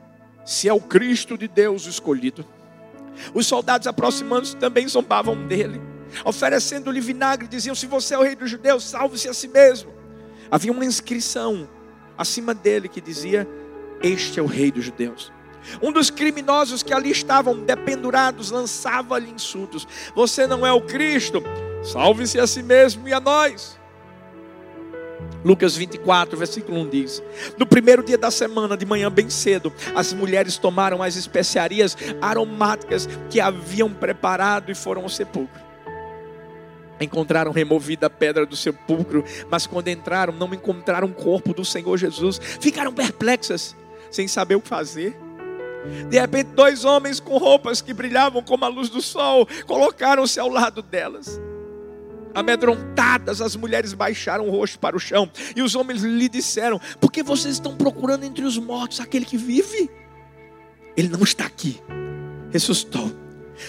se 0.45 0.69
é 0.69 0.73
o 0.73 0.79
Cristo 0.79 1.35
de 1.37 1.47
Deus 1.47 1.85
escolhido. 1.87 2.45
Os 3.33 3.47
soldados 3.47 3.87
aproximando-se 3.87 4.55
também 4.55 4.87
zombavam 4.87 5.47
dele, 5.47 5.81
oferecendo-lhe 6.23 7.01
vinagre, 7.01 7.47
diziam: 7.47 7.73
Se 7.73 7.87
você 7.87 8.13
é 8.13 8.19
o 8.19 8.23
rei 8.23 8.35
dos 8.35 8.51
judeus, 8.51 8.83
salve-se 8.83 9.27
a 9.27 9.33
si 9.33 9.47
mesmo. 9.47 9.91
Havia 10.51 10.71
uma 10.71 10.85
inscrição 10.85 11.67
acima 12.15 12.53
dele 12.53 12.87
que 12.87 13.01
dizia: 13.01 13.47
Este 14.03 14.39
é 14.39 14.43
o 14.43 14.45
rei 14.45 14.71
dos 14.71 14.85
judeus. 14.85 15.31
Um 15.81 15.91
dos 15.91 16.09
criminosos 16.09 16.83
que 16.83 16.93
ali 16.93 17.11
estavam 17.11 17.59
dependurados 17.59 18.51
lançava-lhe 18.51 19.29
insultos: 19.29 19.87
Você 20.15 20.47
não 20.47 20.65
é 20.65 20.71
o 20.71 20.81
Cristo? 20.81 21.43
Salve-se 21.83 22.39
a 22.39 22.47
si 22.47 22.61
mesmo 22.61 23.07
e 23.07 23.13
a 23.13 23.19
nós. 23.19 23.79
Lucas 25.43 25.75
24, 25.75 26.37
versículo 26.37 26.79
1 26.81 26.89
diz: 26.89 27.23
No 27.57 27.65
primeiro 27.65 28.03
dia 28.03 28.17
da 28.17 28.31
semana, 28.31 28.75
de 28.75 28.85
manhã 28.85 29.09
bem 29.09 29.29
cedo, 29.29 29.71
as 29.95 30.13
mulheres 30.13 30.57
tomaram 30.57 31.01
as 31.01 31.15
especiarias 31.15 31.95
aromáticas 32.21 33.07
que 33.29 33.39
haviam 33.39 33.93
preparado 33.93 34.71
e 34.71 34.75
foram 34.75 35.03
ao 35.03 35.09
sepulcro. 35.09 35.69
Encontraram 36.99 37.53
removida 37.53 38.07
a 38.07 38.09
pedra 38.09 38.45
do 38.45 38.57
sepulcro, 38.57 39.23
mas 39.49 39.65
quando 39.65 39.87
entraram, 39.87 40.33
não 40.33 40.53
encontraram 40.53 41.07
o 41.07 41.13
corpo 41.13 41.53
do 41.53 41.63
Senhor 41.63 41.97
Jesus. 41.97 42.39
Ficaram 42.59 42.93
perplexas, 42.93 43.75
sem 44.11 44.27
saber 44.27 44.55
o 44.55 44.61
que 44.61 44.67
fazer. 44.67 45.15
De 46.09 46.19
repente, 46.19 46.49
dois 46.55 46.83
homens 46.83 47.19
com 47.19 47.37
roupas 47.37 47.81
que 47.81 47.93
brilhavam 47.93 48.41
como 48.41 48.65
a 48.65 48.67
luz 48.67 48.89
do 48.89 49.01
sol 49.01 49.47
colocaram-se 49.65 50.39
ao 50.39 50.49
lado 50.49 50.81
delas. 50.81 51.39
Amedrontadas, 52.33 53.41
as 53.41 53.55
mulheres 53.55 53.93
baixaram 53.93 54.47
o 54.47 54.51
rosto 54.51 54.77
para 54.79 54.95
o 54.95 54.99
chão. 54.99 55.29
E 55.55 55.61
os 55.61 55.75
homens 55.75 56.01
lhe 56.01 56.29
disseram: 56.29 56.79
Por 56.99 57.11
que 57.11 57.23
vocês 57.23 57.55
estão 57.55 57.75
procurando 57.75 58.23
entre 58.23 58.45
os 58.45 58.57
mortos 58.57 58.99
aquele 58.99 59.25
que 59.25 59.37
vive? 59.37 59.89
Ele 60.95 61.09
não 61.09 61.23
está 61.23 61.45
aqui, 61.45 61.81
ressuscitou. 62.51 63.11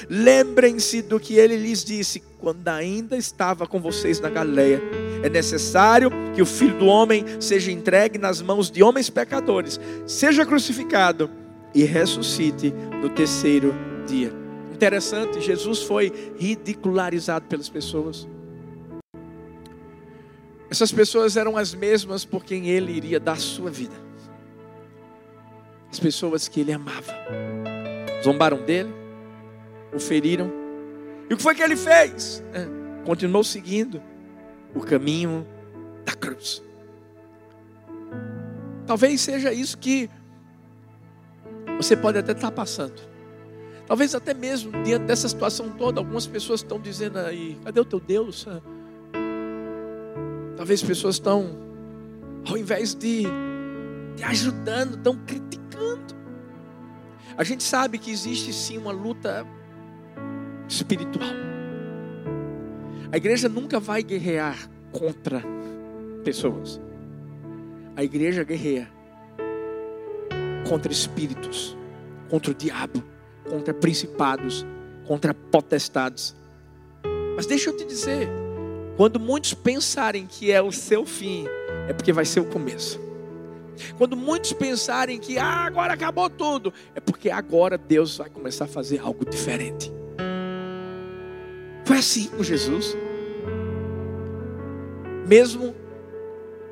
Lembrem-se 0.09 1.03
do 1.03 1.18
que 1.18 1.35
ele 1.35 1.57
lhes 1.57 1.85
disse 1.85 2.23
quando 2.38 2.66
ainda 2.68 3.16
estava 3.16 3.66
com 3.66 3.81
vocês 3.81 4.20
na 4.20 4.29
Galileia. 4.29 4.81
É 5.23 5.29
necessário 5.29 6.11
que 6.35 6.40
o 6.40 6.46
filho 6.46 6.79
do 6.79 6.87
homem 6.87 7.25
seja 7.40 7.73
entregue 7.73 8.18
nas 8.18 8.40
mãos 8.40 8.70
de 8.70 8.83
homens 8.83 9.11
pecadores, 9.11 9.81
seja 10.07 10.46
crucificado 10.46 11.31
e 11.74 11.85
ressuscite 11.85 12.72
no 13.00 13.09
terceiro 13.09 13.74
dia. 14.06 14.33
Interessante, 14.72 15.40
Jesus 15.40 15.83
foi 15.83 16.12
ridicularizado 16.38 17.46
pelas 17.46 17.68
pessoas. 17.68 18.26
Essas 20.70 20.92
pessoas 20.92 21.37
eram 21.37 21.56
as 21.56 21.74
mesmas 21.74 22.24
por 22.24 22.44
quem 22.44 22.68
ele 22.68 22.92
iria 22.92 23.18
dar 23.18 23.38
sua 23.38 23.70
vida. 23.70 23.94
As 25.90 25.98
pessoas 25.98 26.46
que 26.46 26.61
ele 26.61 26.72
amava. 26.72 27.12
Zombaram 28.22 28.62
dele, 28.64 28.94
o 29.92 29.98
feriram. 29.98 30.50
E 31.28 31.35
o 31.35 31.37
que 31.37 31.42
foi 31.42 31.54
que 31.54 31.62
ele 31.62 31.76
fez? 31.76 32.42
É, 32.52 32.66
continuou 33.04 33.42
seguindo 33.42 34.00
o 34.74 34.80
caminho 34.80 35.46
da 36.04 36.12
cruz. 36.12 36.62
Talvez 38.87 39.20
seja 39.20 39.52
isso 39.52 39.76
que 39.76 40.09
você 41.82 41.96
pode 41.96 42.18
até 42.18 42.32
estar 42.32 42.50
passando. 42.50 43.00
Talvez 43.86 44.14
até 44.14 44.34
mesmo 44.34 44.70
diante 44.84 45.06
dessa 45.06 45.28
situação 45.28 45.70
toda, 45.70 45.98
algumas 46.00 46.26
pessoas 46.26 46.60
estão 46.60 46.78
dizendo 46.78 47.18
aí: 47.18 47.58
cadê 47.64 47.80
o 47.80 47.84
teu 47.84 47.98
Deus? 47.98 48.46
Talvez 50.56 50.82
pessoas 50.82 51.16
estão, 51.16 51.56
ao 52.46 52.56
invés 52.56 52.94
de 52.94 53.24
te 54.14 54.24
ajudando, 54.24 54.96
estão 54.96 55.16
criticando. 55.16 56.14
A 57.36 57.42
gente 57.42 57.64
sabe 57.64 57.98
que 57.98 58.10
existe 58.10 58.52
sim 58.52 58.76
uma 58.76 58.92
luta 58.92 59.46
espiritual. 60.68 61.30
A 63.10 63.16
igreja 63.16 63.48
nunca 63.48 63.80
vai 63.80 64.02
guerrear 64.02 64.68
contra 64.92 65.42
pessoas. 66.22 66.80
A 67.96 68.04
igreja 68.04 68.44
guerreia 68.44 68.88
contra 70.68 70.92
espíritos, 70.92 71.77
contra 72.29 72.51
o 72.51 72.55
diabo, 72.55 73.03
contra 73.49 73.75
principados, 73.75 74.66
contra 75.07 75.35
potestades. 75.35 76.35
Mas 77.37 77.46
deixa 77.46 77.70
eu 77.70 77.77
te 77.77 77.85
dizer, 77.85 78.29
quando 78.96 79.18
muitos 79.18 79.55
pensarem 79.55 80.27
que 80.27 80.53
é 80.53 80.61
o 80.61 80.70
seu 80.70 81.05
fim, 81.05 81.46
é 81.88 81.92
porque 81.92 82.12
vai 82.12 82.25
ser 82.25 82.40
o 82.40 82.44
começo. 82.44 83.01
Quando 83.96 84.16
muitos 84.16 84.53
pensarem 84.53 85.18
que 85.18 85.38
ah, 85.38 85.64
agora 85.64 85.94
acabou 85.94 86.29
tudo, 86.29 86.73
é 86.94 87.01
porque 87.01 87.31
agora 87.31 87.79
Deus 87.79 88.18
vai 88.18 88.29
começar 88.29 88.66
a 88.66 88.68
fazer 88.68 88.99
algo 89.01 89.25
diferente. 89.25 89.90
Foi 91.85 91.99
assim 91.99 92.29
com 92.29 92.42
Jesus. 92.42 92.96
Mesmo, 95.27 95.75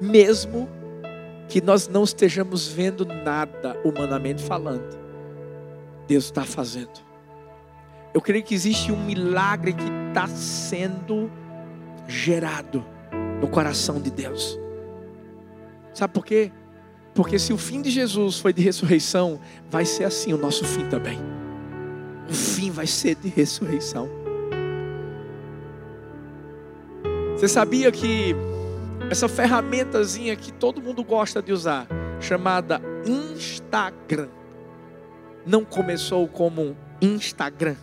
mesmo 0.00 0.68
que 1.48 1.60
nós 1.60 1.88
não 1.88 2.04
estejamos 2.04 2.68
vendo 2.68 3.04
nada 3.04 3.76
humanamente 3.84 4.42
falando, 4.42 4.98
Deus 6.06 6.24
está 6.24 6.44
fazendo. 6.44 7.00
Eu 8.12 8.20
creio 8.20 8.44
que 8.44 8.54
existe 8.54 8.92
um 8.92 9.02
milagre 9.02 9.72
que 9.72 9.84
está 10.08 10.26
sendo 10.26 11.30
gerado 12.06 12.84
no 13.40 13.48
coração 13.48 14.00
de 14.00 14.10
Deus. 14.10 14.58
Sabe 15.94 16.12
por 16.12 16.24
quê? 16.24 16.52
Porque 17.14 17.38
se 17.38 17.52
o 17.52 17.58
fim 17.58 17.82
de 17.82 17.90
Jesus 17.90 18.38
foi 18.38 18.52
de 18.52 18.62
ressurreição, 18.62 19.40
vai 19.70 19.84
ser 19.84 20.04
assim 20.04 20.32
o 20.32 20.38
nosso 20.38 20.64
fim 20.64 20.86
também. 20.88 21.18
O 22.28 22.34
fim 22.34 22.70
vai 22.70 22.86
ser 22.86 23.14
de 23.16 23.28
ressurreição. 23.28 24.08
Você 27.32 27.48
sabia 27.48 27.90
que 27.92 28.34
essa 29.10 29.26
ferramentazinha 29.26 30.36
que 30.36 30.52
todo 30.52 30.82
mundo 30.82 31.02
gosta 31.02 31.40
de 31.40 31.50
usar, 31.50 31.86
chamada 32.20 32.80
Instagram, 33.06 34.28
não 35.46 35.64
começou 35.64 36.28
como 36.28 36.76
Instagram? 37.00 37.76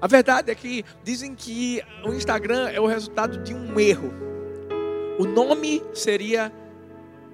A 0.00 0.08
verdade 0.08 0.50
é 0.50 0.54
que 0.54 0.84
dizem 1.04 1.34
que 1.36 1.82
o 2.04 2.12
Instagram 2.12 2.68
é 2.68 2.80
o 2.80 2.86
resultado 2.86 3.42
de 3.44 3.54
um 3.54 3.78
erro. 3.78 4.12
O 5.18 5.24
nome 5.24 5.82
seria 5.94 6.52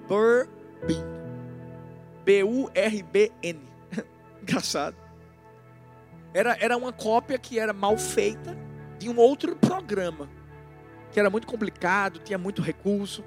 Burbin. 0.07 1.03
B-U-R-B-N. 2.25 3.61
Engraçado. 4.43 4.97
Era, 6.35 6.57
era 6.61 6.77
uma 6.77 6.93
cópia 6.93 7.39
que 7.39 7.59
era 7.59 7.73
mal 7.73 7.97
feita 7.97 8.57
de 8.99 9.09
um 9.09 9.17
outro 9.17 9.57
programa 9.57 10.29
que 11.13 11.21
era 11.21 11.31
muito 11.31 11.47
complicado, 11.47 12.19
tinha 12.21 12.39
muito 12.39 12.63
recurso. 12.63 13.23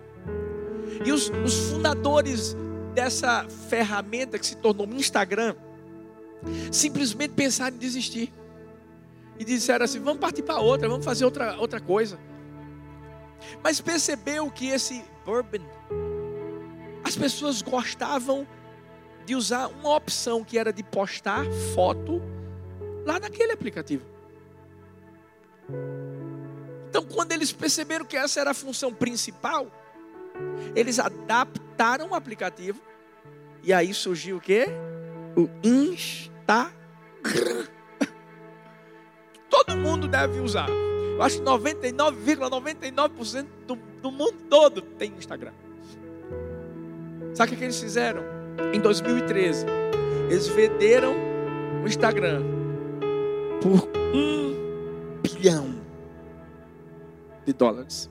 E 1.05 1.11
os, 1.11 1.29
os 1.43 1.71
fundadores 1.71 2.55
dessa 2.93 3.45
ferramenta 3.69 4.39
que 4.39 4.45
se 4.45 4.55
tornou 4.55 4.87
Instagram 4.87 5.55
simplesmente 6.71 7.33
pensaram 7.33 7.75
em 7.75 7.79
desistir. 7.79 8.31
E 9.37 9.43
disseram 9.43 9.85
assim: 9.85 9.99
vamos 9.99 10.19
partir 10.19 10.43
para 10.43 10.59
outra, 10.59 10.87
vamos 10.87 11.05
fazer 11.05 11.25
outra, 11.25 11.57
outra 11.57 11.79
coisa. 11.79 12.17
Mas 13.63 13.81
percebeu 13.81 14.49
que 14.49 14.67
esse 14.67 15.03
bourbon, 15.25 15.63
as 17.03 17.15
pessoas 17.15 17.61
gostavam 17.61 18.47
de 19.25 19.35
usar 19.35 19.67
uma 19.67 19.95
opção 19.95 20.43
que 20.43 20.57
era 20.57 20.71
de 20.71 20.83
postar 20.83 21.43
foto 21.73 22.21
lá 23.05 23.19
naquele 23.19 23.51
aplicativo. 23.51 24.05
Então, 26.95 27.03
quando 27.13 27.33
eles 27.33 27.51
perceberam 27.51 28.05
que 28.05 28.15
essa 28.15 28.39
era 28.39 28.51
a 28.51 28.53
função 28.53 28.93
principal, 28.93 29.67
eles 30.73 30.97
adaptaram 30.97 32.11
o 32.11 32.15
aplicativo 32.15 32.79
e 33.61 33.73
aí 33.73 33.93
surgiu 33.93 34.37
o 34.37 34.39
que? 34.39 34.65
O 35.35 35.49
Instagram. 35.61 36.71
Todo 39.51 39.75
mundo 39.75 40.07
deve 40.07 40.39
usar. 40.39 40.69
Eu 40.69 41.21
acho 41.21 41.39
que 41.39 41.43
99,99% 41.43 42.39
,99 42.49 43.45
do, 43.67 43.75
do 43.75 44.09
mundo 44.09 44.37
todo 44.49 44.81
tem 44.81 45.11
Instagram. 45.17 45.51
Sabe 47.33 47.55
o 47.55 47.57
que 47.57 47.63
eles 47.65 47.77
fizeram? 47.77 48.23
Em 48.73 48.79
2013, 48.79 49.65
eles 50.29 50.47
venderam 50.47 51.13
o 51.83 51.87
Instagram 51.87 52.41
por 53.61 53.85
um 54.13 55.19
bilhão 55.21 55.74
de 57.45 57.53
dólares. 57.53 58.09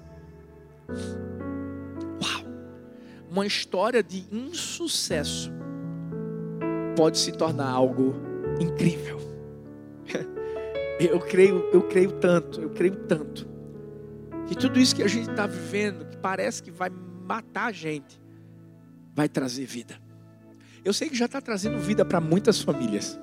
Uau! 2.22 2.44
Uma 3.30 3.46
história 3.46 4.02
de 4.02 4.26
insucesso 4.30 5.50
pode 6.96 7.18
se 7.18 7.32
tornar 7.32 7.68
algo 7.68 8.14
incrível. 8.60 9.20
Eu 11.00 11.18
creio, 11.18 11.68
eu 11.72 11.82
creio 11.82 12.12
tanto, 12.12 12.60
eu 12.60 12.70
creio 12.70 12.94
tanto 12.94 13.48
que 14.46 14.54
tudo 14.54 14.78
isso 14.78 14.94
que 14.94 15.02
a 15.02 15.08
gente 15.08 15.28
está 15.28 15.44
vivendo, 15.44 16.04
que 16.04 16.16
parece 16.16 16.62
que 16.62 16.70
vai 16.70 16.88
matar 16.88 17.66
a 17.66 17.72
gente, 17.72 18.20
vai 19.12 19.28
trazer 19.28 19.66
vida. 19.66 19.98
Eu 20.84 20.92
sei 20.92 21.08
que 21.08 21.16
já 21.16 21.24
está 21.24 21.40
trazendo 21.40 21.78
vida 21.78 22.04
para 22.04 22.20
muitas 22.20 22.60
famílias. 22.60 23.18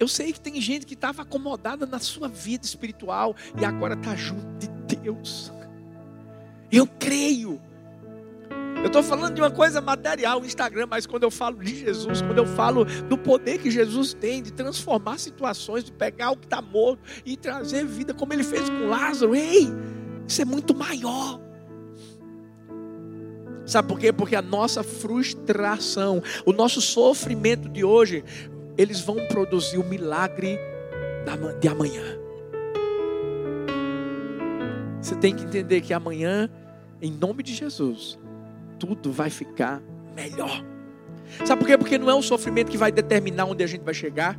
Eu 0.00 0.08
sei 0.08 0.32
que 0.32 0.40
tem 0.40 0.60
gente 0.60 0.86
que 0.86 0.94
estava 0.94 1.22
acomodada 1.22 1.84
na 1.86 1.98
sua 1.98 2.28
vida 2.28 2.64
espiritual 2.64 3.36
e 3.60 3.64
agora 3.64 3.94
está 3.94 4.16
junto 4.16 4.46
de 4.58 4.96
Deus. 4.96 5.52
Eu 6.72 6.86
creio. 6.86 7.60
Eu 8.76 8.88
estou 8.88 9.02
falando 9.02 9.34
de 9.34 9.40
uma 9.40 9.50
coisa 9.50 9.80
material, 9.80 10.40
o 10.40 10.44
Instagram, 10.44 10.86
mas 10.86 11.06
quando 11.06 11.22
eu 11.22 11.30
falo 11.30 11.56
de 11.56 11.74
Jesus, 11.74 12.20
quando 12.20 12.38
eu 12.38 12.46
falo 12.46 12.84
do 12.84 13.16
poder 13.16 13.58
que 13.58 13.70
Jesus 13.70 14.12
tem 14.12 14.42
de 14.42 14.52
transformar 14.52 15.18
situações, 15.18 15.84
de 15.84 15.92
pegar 15.92 16.32
o 16.32 16.36
que 16.36 16.44
está 16.44 16.60
morto 16.60 17.00
e 17.24 17.36
trazer 17.36 17.86
vida, 17.86 18.12
como 18.12 18.32
ele 18.32 18.44
fez 18.44 18.68
com 18.68 18.88
Lázaro, 18.88 19.34
ei, 19.34 19.68
isso 20.28 20.42
é 20.42 20.44
muito 20.44 20.74
maior. 20.74 21.40
Sabe 23.64 23.88
por 23.88 23.98
quê? 23.98 24.12
Porque 24.12 24.36
a 24.36 24.42
nossa 24.42 24.82
frustração, 24.82 26.22
o 26.44 26.52
nosso 26.52 26.82
sofrimento 26.82 27.68
de 27.68 27.82
hoje 27.82 28.22
eles 28.76 29.00
vão 29.00 29.16
produzir 29.26 29.78
o 29.78 29.84
milagre 29.84 30.58
de 31.60 31.68
amanhã. 31.68 32.02
Você 35.00 35.14
tem 35.16 35.34
que 35.34 35.44
entender 35.44 35.80
que 35.80 35.92
amanhã, 35.92 36.48
em 37.00 37.10
nome 37.10 37.42
de 37.42 37.54
Jesus, 37.54 38.18
tudo 38.78 39.12
vai 39.12 39.30
ficar 39.30 39.82
melhor. 40.14 40.64
Sabe 41.44 41.60
por 41.60 41.66
quê? 41.66 41.76
Porque 41.76 41.98
não 41.98 42.10
é 42.10 42.14
o 42.14 42.22
sofrimento 42.22 42.70
que 42.70 42.78
vai 42.78 42.90
determinar 42.90 43.44
onde 43.44 43.62
a 43.62 43.66
gente 43.66 43.82
vai 43.82 43.94
chegar, 43.94 44.38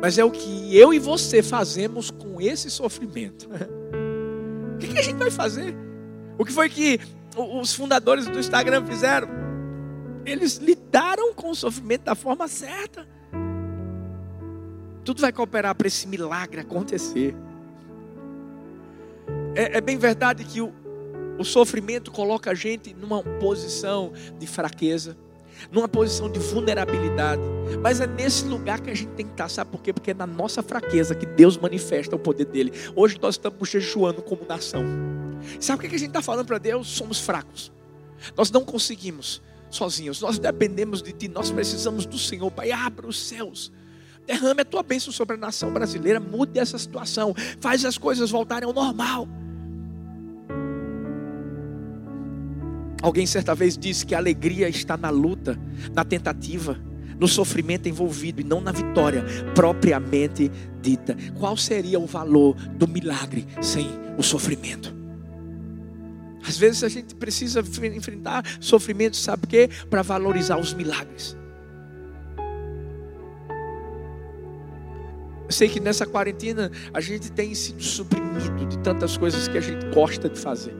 mas 0.00 0.18
é 0.18 0.24
o 0.24 0.30
que 0.30 0.76
eu 0.76 0.92
e 0.92 0.98
você 0.98 1.42
fazemos 1.42 2.10
com 2.10 2.40
esse 2.40 2.70
sofrimento. 2.70 3.48
O 4.76 4.78
que, 4.78 4.98
a 4.98 5.02
gente 5.02 5.16
vai 5.16 5.30
fazer? 5.30 5.74
O 6.36 6.44
que 6.44 6.52
foi 6.52 6.68
que 6.68 7.00
os 7.34 7.72
fundadores 7.72 8.26
do 8.26 8.38
Instagram 8.38 8.84
fizeram? 8.84 9.45
Eles 10.26 10.56
lidaram 10.56 11.32
com 11.32 11.50
o 11.50 11.54
sofrimento 11.54 12.02
da 12.02 12.14
forma 12.14 12.48
certa. 12.48 13.06
Tudo 15.04 15.20
vai 15.20 15.32
cooperar 15.32 15.74
para 15.74 15.86
esse 15.86 16.08
milagre 16.08 16.60
acontecer. 16.60 17.34
É, 19.54 19.78
é 19.78 19.80
bem 19.80 19.96
verdade 19.96 20.44
que 20.44 20.60
o, 20.60 20.72
o 21.38 21.44
sofrimento 21.44 22.10
coloca 22.10 22.50
a 22.50 22.54
gente 22.54 22.92
numa 22.92 23.22
posição 23.22 24.12
de 24.38 24.46
fraqueza 24.46 25.16
numa 25.70 25.88
posição 25.88 26.30
de 26.30 26.38
vulnerabilidade. 26.38 27.42
Mas 27.82 28.00
é 28.00 28.06
nesse 28.06 28.44
lugar 28.44 28.80
que 28.80 28.90
a 28.90 28.94
gente 28.94 29.10
tem 29.12 29.26
que 29.26 29.32
estar, 29.32 29.48
sabe 29.48 29.70
por 29.70 29.82
quê? 29.82 29.92
Porque 29.92 30.10
é 30.10 30.14
na 30.14 30.26
nossa 30.26 30.62
fraqueza 30.62 31.14
que 31.14 31.26
Deus 31.26 31.56
manifesta 31.56 32.16
o 32.16 32.18
poder 32.18 32.46
dele. 32.46 32.72
Hoje 32.94 33.18
nós 33.20 33.34
estamos 33.34 33.68
jejuando 33.68 34.22
como 34.22 34.44
nação. 34.46 34.84
Sabe 35.60 35.86
o 35.86 35.88
que 35.88 35.96
a 35.96 35.98
gente 35.98 36.08
está 36.08 36.22
falando 36.22 36.46
para 36.46 36.58
Deus? 36.58 36.88
Somos 36.88 37.20
fracos. 37.20 37.72
Nós 38.36 38.50
não 38.50 38.64
conseguimos 38.64 39.42
sozinhos, 39.70 40.20
nós 40.20 40.38
dependemos 40.38 41.02
de 41.02 41.12
Ti, 41.12 41.28
nós 41.28 41.50
precisamos 41.50 42.06
do 42.06 42.18
Senhor. 42.18 42.50
Pai, 42.50 42.72
abra 42.72 43.06
os 43.06 43.20
céus. 43.20 43.72
Derrame 44.26 44.62
a 44.62 44.64
tua 44.64 44.82
bênção 44.82 45.12
sobre 45.12 45.36
a 45.36 45.38
nação 45.38 45.72
brasileira, 45.72 46.18
mude 46.18 46.58
essa 46.58 46.76
situação, 46.78 47.34
faz 47.60 47.84
as 47.84 47.96
coisas 47.96 48.30
voltarem 48.30 48.66
ao 48.66 48.74
normal. 48.74 49.28
Alguém 53.02 53.26
certa 53.26 53.54
vez 53.54 53.78
disse 53.78 54.04
que 54.04 54.14
a 54.14 54.18
alegria 54.18 54.68
está 54.68 54.96
na 54.96 55.10
luta, 55.10 55.56
na 55.94 56.04
tentativa, 56.04 56.76
no 57.20 57.28
sofrimento 57.28 57.88
envolvido 57.88 58.40
e 58.40 58.44
não 58.44 58.60
na 58.60 58.72
vitória 58.72 59.24
propriamente 59.54 60.50
dita. 60.82 61.16
Qual 61.38 61.56
seria 61.56 62.00
o 62.00 62.06
valor 62.06 62.54
do 62.72 62.88
milagre 62.88 63.46
sem 63.60 63.88
o 64.18 64.22
sofrimento? 64.22 64.95
Às 66.46 66.56
vezes 66.56 66.84
a 66.84 66.88
gente 66.88 67.14
precisa 67.14 67.60
enfrentar 67.60 68.44
sofrimento, 68.60 69.16
sabe 69.16 69.42
por 69.42 69.48
quê? 69.48 69.68
Para 69.90 70.02
valorizar 70.02 70.58
os 70.58 70.72
milagres. 70.72 71.36
Eu 75.44 75.52
sei 75.52 75.68
que 75.68 75.80
nessa 75.80 76.06
quarentena 76.06 76.70
a 76.92 77.00
gente 77.00 77.30
tem 77.32 77.54
sido 77.54 77.82
suprimido 77.82 78.66
de 78.66 78.78
tantas 78.78 79.16
coisas 79.16 79.48
que 79.48 79.58
a 79.58 79.60
gente 79.60 79.86
gosta 79.94 80.28
de 80.28 80.38
fazer. 80.38 80.74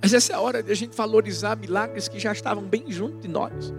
Mas 0.00 0.14
essa 0.14 0.32
é 0.32 0.36
a 0.36 0.40
hora 0.40 0.62
de 0.62 0.72
a 0.72 0.74
gente 0.74 0.96
valorizar 0.96 1.56
milagres 1.56 2.08
que 2.08 2.18
já 2.18 2.32
estavam 2.32 2.64
bem 2.64 2.90
junto 2.90 3.18
de 3.18 3.28
nós. 3.28 3.74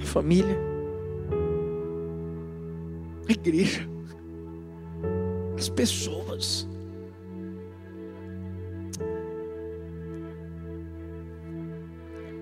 A 0.00 0.06
família, 0.06 0.56
a 3.28 3.32
igreja, 3.32 3.88
as 5.58 5.68
pessoas. 5.68 6.66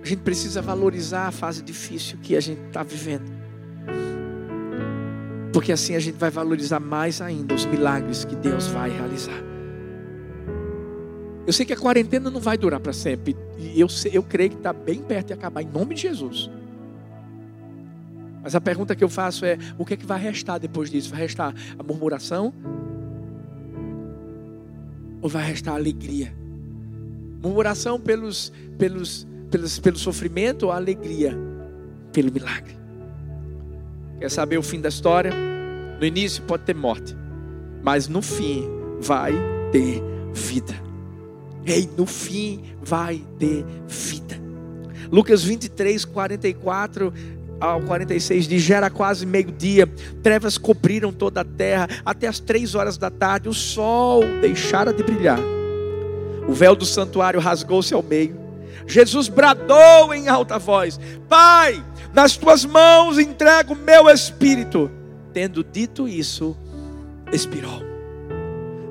A 0.02 0.09
gente 0.09 0.22
precisa 0.22 0.62
valorizar 0.62 1.26
a 1.26 1.33
fase 1.33 1.62
difícil 1.62 2.16
que 2.22 2.37
a 2.37 2.40
gente 2.40 2.61
está 2.68 2.83
vivendo. 2.83 3.29
Porque 5.52 5.72
assim 5.72 5.96
a 5.96 5.98
gente 5.98 6.16
vai 6.16 6.31
valorizar 6.31 6.79
mais 6.79 7.20
ainda 7.20 7.55
os 7.55 7.64
milagres 7.64 8.24
que 8.24 8.37
Deus 8.37 8.68
vai 8.68 8.90
realizar. 8.90 9.42
Eu 11.46 11.52
sei 11.52 11.64
que 11.64 11.72
a 11.72 11.76
quarentena 11.76 12.31
não 12.31 12.40
vai 12.40 12.59
durar 12.59 12.79
para 12.79 12.92
sempre. 12.92 13.37
E 13.59 13.81
eu, 13.81 13.88
eu 14.12 14.22
creio 14.22 14.50
que 14.50 14.57
está 14.57 14.72
bem 14.72 15.02
perto 15.02 15.29
de 15.29 15.33
acabar, 15.33 15.62
em 15.62 15.66
nome 15.66 15.94
de 15.94 16.02
Jesus. 16.02 16.50
Mas 18.42 18.55
a 18.55 18.61
pergunta 18.61 18.94
que 18.94 19.02
eu 19.02 19.09
faço 19.09 19.44
é: 19.44 19.59
o 19.76 19.85
que 19.85 19.94
é 19.94 19.96
que 19.96 20.07
vai 20.07 20.20
restar 20.20 20.61
depois 20.61 20.88
disso? 20.88 21.11
Vai 21.11 21.20
restar 21.20 21.52
a 21.76 21.83
murmuração? 21.83 22.55
Ou 25.20 25.29
vai 25.29 25.44
restar 25.44 25.74
alegria? 25.74 26.33
Murmuração 27.42 28.00
pelos, 28.00 28.52
pelos, 28.79 29.26
pelos, 29.50 29.79
pelo 29.79 29.98
sofrimento 29.98 30.64
ou 30.64 30.72
alegria 30.72 31.37
pelo 32.12 32.33
milagre? 32.33 32.76
Quer 34.18 34.31
saber 34.31 34.59
o 34.59 34.62
fim 34.62 34.81
da 34.81 34.88
história? 34.88 35.33
No 36.00 36.07
início 36.07 36.42
pode 36.42 36.64
ter 36.64 36.74
morte, 36.74 37.16
mas 37.83 38.09
no 38.09 38.22
fim 38.22 38.64
vai 39.00 39.33
ter 39.72 40.02
vida. 40.35 40.74
Ei, 41.64 41.88
no 41.96 42.07
fim 42.07 42.62
vai 42.83 43.22
ter 43.38 43.64
vida. 43.87 44.37
Lucas 45.11 45.42
23, 45.44 46.05
44 46.05 47.12
ao 47.60 47.80
46 47.82 48.46
diz: 48.46 48.62
Já 48.62 48.76
era 48.76 48.90
quase 48.90 49.24
meio-dia, 49.26 49.86
trevas 50.22 50.58
cobriram 50.58 51.12
toda 51.12 51.40
a 51.40 51.44
terra, 51.44 51.88
até 52.04 52.26
as 52.26 52.38
três 52.38 52.74
horas 52.74 52.98
da 52.98 53.10
tarde, 53.10 53.48
o 53.48 53.54
sol 53.54 54.22
deixara 54.40 54.92
de 54.92 55.02
brilhar. 55.02 55.40
O 56.48 56.52
véu 56.52 56.76
do 56.76 56.86
santuário 56.86 57.40
rasgou-se 57.40 57.92
ao 57.92 58.02
meio. 58.02 58.36
Jesus 58.86 59.28
bradou 59.28 60.14
em 60.14 60.28
alta 60.28 60.58
voz: 60.58 61.00
Pai, 61.28 61.82
nas 62.12 62.36
tuas 62.36 62.64
mãos 62.64 63.18
entrego 63.18 63.74
o 63.74 63.76
meu 63.76 64.08
espírito. 64.08 64.90
Tendo 65.32 65.62
dito 65.62 66.08
isso, 66.08 66.56
expirou. 67.32 67.84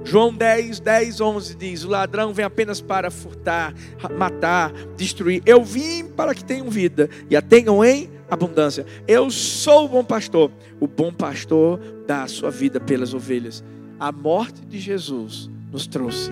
João 0.03 0.31
10, 0.31 0.79
10, 0.79 1.19
11 1.19 1.55
diz: 1.55 1.83
O 1.83 1.89
ladrão 1.89 2.33
vem 2.33 2.45
apenas 2.45 2.79
para 2.79 3.09
furtar, 3.09 3.73
matar, 4.15 4.71
destruir. 4.95 5.41
Eu 5.45 5.63
vim 5.63 6.05
para 6.05 6.35
que 6.35 6.43
tenham 6.43 6.69
vida 6.69 7.09
e 7.29 7.35
a 7.35 7.41
tenham 7.41 7.83
em 7.83 8.14
abundância. 8.29 8.85
Eu 9.07 9.29
sou 9.29 9.85
o 9.85 9.89
bom 9.89 10.03
pastor. 10.03 10.51
O 10.79 10.87
bom 10.87 11.11
pastor 11.11 11.79
dá 12.07 12.23
a 12.23 12.27
sua 12.27 12.51
vida 12.51 12.79
pelas 12.79 13.13
ovelhas. 13.13 13.63
A 13.99 14.11
morte 14.11 14.65
de 14.65 14.79
Jesus 14.79 15.49
nos 15.71 15.87
trouxe 15.87 16.31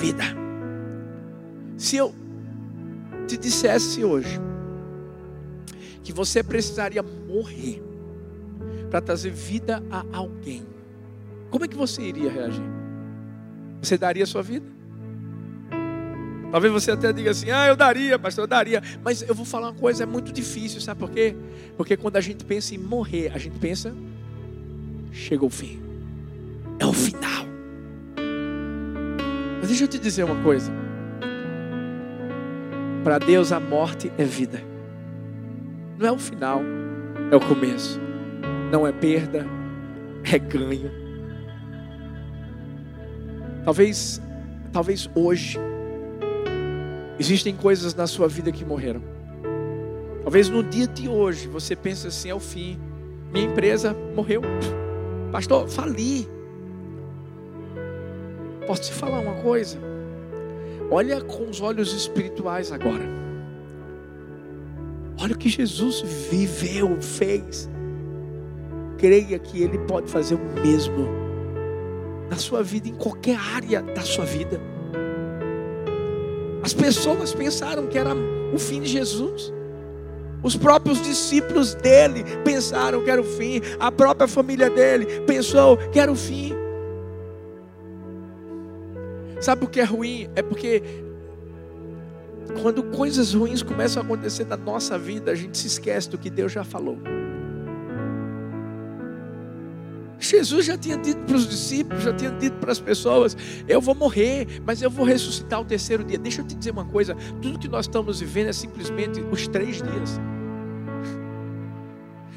vida. 0.00 0.24
Se 1.76 1.96
eu 1.96 2.14
te 3.26 3.36
dissesse 3.36 4.04
hoje 4.04 4.40
que 6.02 6.12
você 6.12 6.42
precisaria 6.42 7.02
morrer 7.02 7.82
para 8.90 9.00
trazer 9.00 9.30
vida 9.30 9.82
a 9.90 10.04
alguém, 10.12 10.64
como 11.50 11.64
é 11.64 11.68
que 11.68 11.76
você 11.76 12.02
iria 12.02 12.30
reagir? 12.30 12.64
Você 13.82 13.98
daria 13.98 14.24
a 14.24 14.26
sua 14.26 14.42
vida? 14.42 14.75
Talvez 16.50 16.72
você 16.72 16.90
até 16.90 17.12
diga 17.12 17.30
assim: 17.30 17.50
ah, 17.50 17.66
eu 17.66 17.76
daria, 17.76 18.18
pastor, 18.18 18.44
eu 18.44 18.48
daria. 18.48 18.82
Mas 19.02 19.22
eu 19.22 19.34
vou 19.34 19.44
falar 19.44 19.68
uma 19.68 19.74
coisa, 19.74 20.04
é 20.04 20.06
muito 20.06 20.32
difícil, 20.32 20.80
sabe 20.80 21.00
por 21.00 21.10
quê? 21.10 21.34
Porque 21.76 21.96
quando 21.96 22.16
a 22.16 22.20
gente 22.20 22.44
pensa 22.44 22.74
em 22.74 22.78
morrer, 22.78 23.30
a 23.34 23.38
gente 23.38 23.58
pensa: 23.58 23.94
chegou 25.12 25.48
o 25.48 25.50
fim, 25.50 25.80
é 26.78 26.86
o 26.86 26.92
final. 26.92 27.46
Mas 29.58 29.68
deixa 29.68 29.84
eu 29.84 29.88
te 29.88 29.98
dizer 29.98 30.24
uma 30.24 30.42
coisa: 30.42 30.72
para 33.02 33.18
Deus 33.18 33.52
a 33.52 33.58
morte 33.58 34.12
é 34.16 34.24
vida, 34.24 34.62
não 35.98 36.06
é 36.06 36.12
o 36.12 36.18
final, 36.18 36.62
é 37.30 37.36
o 37.36 37.40
começo, 37.40 38.00
não 38.70 38.86
é 38.86 38.92
perda, 38.92 39.46
é 40.24 40.38
ganho. 40.38 40.90
Talvez, 43.64 44.22
talvez 44.72 45.10
hoje 45.12 45.58
existem 47.18 47.54
coisas 47.54 47.94
na 47.94 48.06
sua 48.06 48.28
vida 48.28 48.52
que 48.52 48.64
morreram. 48.64 49.02
Talvez 50.22 50.48
no 50.48 50.62
dia 50.62 50.86
de 50.86 51.08
hoje 51.08 51.46
você 51.48 51.76
pense 51.76 52.06
assim, 52.06 52.30
é 52.30 52.34
o 52.34 52.40
fim. 52.40 52.78
Minha 53.32 53.46
empresa 53.46 53.96
morreu. 54.14 54.42
Pastor, 55.30 55.68
fali. 55.68 56.28
Posso 58.66 58.82
te 58.82 58.92
falar 58.92 59.20
uma 59.20 59.34
coisa? 59.42 59.78
Olha 60.90 61.20
com 61.20 61.48
os 61.48 61.60
olhos 61.60 61.92
espirituais 61.92 62.72
agora. 62.72 63.04
Olha 65.20 65.34
o 65.34 65.38
que 65.38 65.48
Jesus 65.48 66.02
viveu, 66.30 67.00
fez. 67.00 67.68
Creia 68.98 69.38
que 69.38 69.62
Ele 69.62 69.78
pode 69.78 70.10
fazer 70.10 70.34
o 70.34 70.60
mesmo 70.60 71.08
na 72.28 72.36
sua 72.36 72.62
vida, 72.62 72.88
em 72.88 72.94
qualquer 72.94 73.36
área 73.36 73.82
da 73.82 74.02
sua 74.02 74.24
vida. 74.24 74.60
As 76.66 76.74
pessoas 76.74 77.32
pensaram 77.32 77.86
que 77.86 77.96
era 77.96 78.12
o 78.52 78.58
fim 78.58 78.80
de 78.80 78.88
Jesus. 78.88 79.52
Os 80.42 80.56
próprios 80.56 81.00
discípulos 81.00 81.74
dele 81.74 82.24
pensaram 82.42 83.04
que 83.04 83.08
era 83.08 83.20
o 83.20 83.24
fim. 83.24 83.60
A 83.78 83.92
própria 83.92 84.26
família 84.26 84.68
dele 84.68 85.20
pensou 85.20 85.76
que 85.76 86.00
era 86.00 86.10
o 86.10 86.16
fim. 86.16 86.52
Sabe 89.40 89.64
o 89.64 89.68
que 89.68 89.78
é 89.78 89.84
ruim? 89.84 90.28
É 90.34 90.42
porque 90.42 90.82
quando 92.60 92.82
coisas 92.82 93.32
ruins 93.32 93.62
começam 93.62 94.02
a 94.02 94.04
acontecer 94.04 94.44
na 94.44 94.56
nossa 94.56 94.98
vida, 94.98 95.30
a 95.30 95.36
gente 95.36 95.56
se 95.56 95.68
esquece 95.68 96.10
do 96.10 96.18
que 96.18 96.28
Deus 96.28 96.50
já 96.50 96.64
falou. 96.64 96.98
Jesus 100.30 100.66
já 100.66 100.76
tinha 100.76 100.96
dito 100.96 101.20
para 101.24 101.36
os 101.36 101.48
discípulos, 101.48 102.02
já 102.02 102.12
tinha 102.12 102.30
dito 102.30 102.56
para 102.56 102.72
as 102.72 102.80
pessoas: 102.80 103.36
eu 103.68 103.80
vou 103.80 103.94
morrer, 103.94 104.46
mas 104.64 104.82
eu 104.82 104.90
vou 104.90 105.04
ressuscitar 105.04 105.60
o 105.60 105.64
terceiro 105.64 106.04
dia. 106.04 106.18
Deixa 106.18 106.40
eu 106.40 106.46
te 106.46 106.54
dizer 106.54 106.70
uma 106.70 106.84
coisa: 106.84 107.14
tudo 107.40 107.58
que 107.58 107.68
nós 107.68 107.86
estamos 107.86 108.20
vivendo 108.20 108.48
é 108.48 108.52
simplesmente 108.52 109.20
os 109.20 109.46
três 109.48 109.76
dias. 109.76 110.20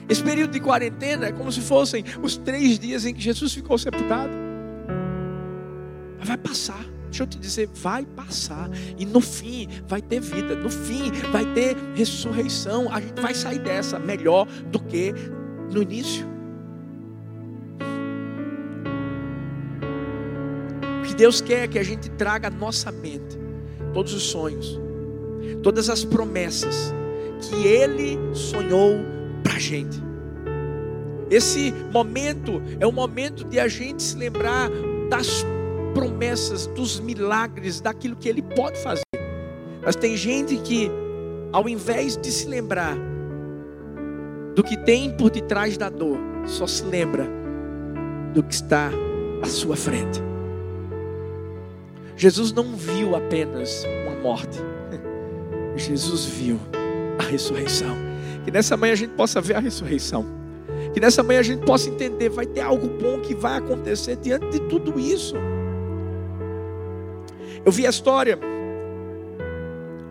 Esse 0.07 0.23
período 0.23 0.51
de 0.51 0.59
quarentena 0.59 1.27
é 1.27 1.31
como 1.31 1.51
se 1.51 1.61
fossem 1.61 2.03
os 2.23 2.35
três 2.35 2.79
dias 2.79 3.05
em 3.05 3.13
que 3.13 3.21
Jesus 3.21 3.53
ficou 3.53 3.77
sepultado. 3.77 4.33
Vai 6.19 6.37
passar. 6.37 6.83
Deixa 7.05 7.23
eu 7.23 7.27
te 7.27 7.37
dizer, 7.39 7.69
vai 7.75 8.05
passar. 8.05 8.69
E 8.97 9.05
no 9.05 9.21
fim 9.21 9.67
vai 9.87 10.01
ter 10.01 10.19
vida. 10.19 10.55
No 10.55 10.69
fim 10.69 11.11
vai 11.31 11.45
ter 11.53 11.75
ressurreição. 11.95 12.91
A 12.91 12.99
gente 12.99 13.21
vai 13.21 13.35
sair 13.35 13.59
dessa 13.59 13.99
melhor 13.99 14.47
do 14.71 14.79
que 14.79 15.13
no 15.71 15.81
início. 15.81 16.38
Deus 21.19 21.41
quer 21.41 21.67
que 21.67 21.77
a 21.77 21.83
gente 21.83 22.09
traga 22.11 22.47
à 22.47 22.49
nossa 22.49 22.93
mente 22.93 23.37
todos 23.93 24.13
os 24.13 24.23
sonhos, 24.23 24.79
todas 25.61 25.89
as 25.89 26.05
promessas 26.05 26.93
que 27.41 27.67
Ele 27.67 28.17
sonhou 28.33 29.01
para 29.43 29.55
a 29.55 29.59
gente. 29.59 30.01
Esse 31.29 31.73
momento 31.91 32.61
é 32.79 32.87
o 32.87 32.91
momento 32.93 33.43
de 33.43 33.59
a 33.59 33.67
gente 33.67 34.01
se 34.01 34.15
lembrar 34.15 34.69
das 35.09 35.45
promessas, 35.93 36.67
dos 36.67 37.01
milagres, 37.01 37.81
daquilo 37.81 38.15
que 38.15 38.29
Ele 38.29 38.41
pode 38.41 38.81
fazer. 38.81 39.03
Mas 39.83 39.97
tem 39.97 40.15
gente 40.15 40.55
que, 40.59 40.89
ao 41.51 41.67
invés 41.67 42.15
de 42.15 42.31
se 42.31 42.47
lembrar 42.47 42.95
do 44.55 44.63
que 44.63 44.77
tem 44.77 45.11
por 45.17 45.29
detrás 45.29 45.77
da 45.77 45.89
dor, 45.89 46.17
só 46.45 46.65
se 46.65 46.85
lembra 46.85 47.27
do 48.33 48.41
que 48.41 48.53
está 48.53 48.89
à 49.43 49.47
sua 49.47 49.75
frente. 49.75 50.28
Jesus 52.19 52.51
não 52.51 52.75
viu 52.75 53.15
apenas 53.15 53.85
uma 54.03 54.19
morte, 54.19 54.59
Jesus 55.77 56.25
viu 56.25 56.59
a 57.17 57.23
ressurreição. 57.23 57.95
Que 58.43 58.51
nessa 58.51 58.75
manhã 58.75 58.91
a 58.91 58.95
gente 58.97 59.11
possa 59.11 59.39
ver 59.39 59.55
a 59.55 59.59
ressurreição. 59.59 60.25
Que 60.93 60.99
nessa 60.99 61.23
manhã 61.23 61.39
a 61.39 61.43
gente 61.43 61.65
possa 61.65 61.89
entender, 61.89 62.27
vai 62.27 62.45
ter 62.45 62.59
algo 62.59 62.89
bom 62.89 63.21
que 63.21 63.33
vai 63.33 63.57
acontecer 63.57 64.17
diante 64.17 64.49
de 64.49 64.59
tudo 64.67 64.99
isso. 64.99 65.33
Eu 67.65 67.71
vi 67.71 67.87
a 67.87 67.89
história 67.89 68.37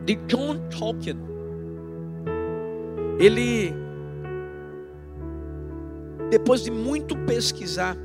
de 0.06 0.14
John 0.14 0.56
Tolkien. 0.70 1.18
Ele, 3.18 3.74
depois 6.30 6.62
de 6.62 6.70
muito 6.70 7.14
pesquisar, 7.18 7.98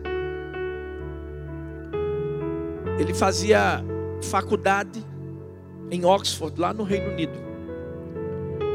ele 2.99 3.13
fazia 3.13 3.81
faculdade 4.23 5.05
em 5.91 6.05
Oxford, 6.05 6.59
lá 6.59 6.73
no 6.73 6.83
Reino 6.83 7.11
Unido 7.11 7.53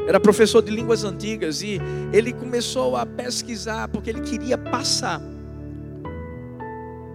era 0.09 0.19
professor 0.19 0.63
de 0.63 0.71
línguas 0.71 1.05
antigas 1.05 1.61
e 1.61 1.79
ele 2.15 2.33
começou 2.33 2.97
a 2.97 3.05
pesquisar 3.05 3.89
porque 3.89 4.09
ele 4.09 4.23
queria 4.23 4.57
passar 4.57 5.21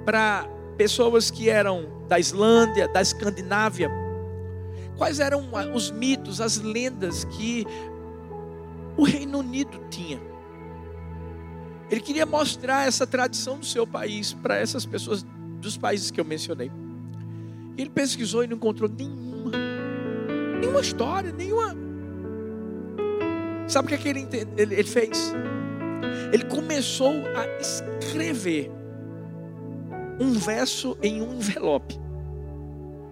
para 0.05 0.47
pessoas 0.77 1.31
que 1.31 1.49
eram 1.49 1.87
da 2.07 2.19
Islândia, 2.19 2.87
da 2.87 3.01
Escandinávia, 3.01 3.89
quais 4.95 5.19
eram 5.19 5.43
os 5.73 5.89
mitos, 5.89 6.39
as 6.39 6.61
lendas 6.61 7.23
que 7.23 7.65
o 8.95 9.03
Reino 9.03 9.39
Unido 9.39 9.79
tinha. 9.89 10.21
Ele 11.89 11.99
queria 11.99 12.27
mostrar 12.27 12.87
essa 12.87 13.07
tradição 13.07 13.57
do 13.57 13.65
seu 13.65 13.87
país 13.87 14.33
para 14.33 14.55
essas 14.55 14.85
pessoas 14.85 15.25
dos 15.59 15.77
países 15.77 16.11
que 16.11 16.21
eu 16.21 16.25
mencionei. 16.25 16.71
Ele 17.77 17.89
pesquisou 17.89 18.43
e 18.43 18.47
não 18.47 18.55
encontrou 18.55 18.89
nenhuma, 18.89 19.51
nenhuma 20.59 20.81
história, 20.81 21.31
nenhuma 21.31 21.75
Sabe 23.67 23.85
o 23.85 23.89
que, 23.89 23.95
é 23.95 23.97
que 23.97 24.09
ele, 24.09 24.27
ele, 24.57 24.75
ele 24.75 24.83
fez? 24.83 25.33
Ele 26.31 26.43
começou 26.45 27.13
a 27.35 27.47
escrever 27.59 28.69
um 30.19 30.33
verso 30.33 30.97
em 31.01 31.21
um 31.21 31.35
envelope. 31.35 31.99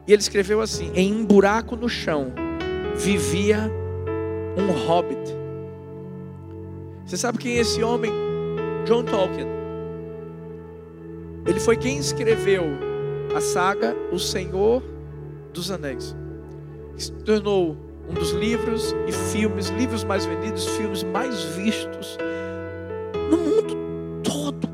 E 0.08 0.14
ele 0.14 0.22
escreveu 0.22 0.62
assim: 0.62 0.92
Em 0.94 1.14
um 1.14 1.26
buraco 1.26 1.76
no 1.76 1.88
chão 1.88 2.34
vivia 2.96 3.72
um 4.58 4.86
hobbit. 4.86 5.20
Você 7.06 7.18
sabe 7.18 7.38
quem 7.38 7.58
é 7.58 7.62
esse 7.62 7.82
homem? 7.82 8.12
John 8.86 9.04
Tolkien. 9.04 9.48
Ele 11.46 11.60
foi 11.60 11.78
quem 11.78 11.98
escreveu 11.98 12.66
a 13.36 13.42
saga 13.42 13.96
O 14.12 14.20
Senhor 14.20 14.84
dos 15.54 15.72
Anéis. 15.72 16.16
Se 16.98 17.12
tornou 17.12 17.78
um 18.10 18.14
dos 18.14 18.32
livros 18.32 18.94
e 19.08 19.12
filmes, 19.12 19.70
livros 19.70 20.04
mais 20.04 20.26
vendidos, 20.26 20.68
filmes 20.78 21.04
mais 21.04 21.42
vistos 21.44 22.18
no 23.30 23.38
mundo 23.38 24.22
todo. 24.24 24.70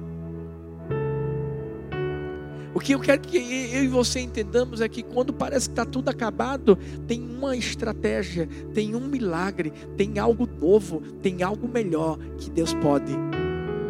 O 2.74 2.80
que 2.80 2.94
eu 2.94 3.00
quero 3.00 3.22
que 3.22 3.38
eu 3.38 3.84
e 3.84 3.88
você 3.88 4.20
entendamos 4.20 4.82
é 4.82 4.90
que 4.90 5.04
quando 5.04 5.34
parece 5.34 5.68
que 5.68 5.74
está 5.74 5.86
tudo 5.86 6.10
acabado, 6.10 6.78
tem 7.08 7.22
uma 7.22 7.56
estratégia, 7.56 8.48
tem 8.74 8.96
um 8.96 9.08
milagre, 9.08 9.72
tem 9.96 10.20
algo 10.20 10.48
novo, 10.60 11.02
tem 11.22 11.44
algo 11.44 11.68
melhor 11.68 12.18
que 12.38 12.50
Deus 12.50 12.74
pode 12.76 13.14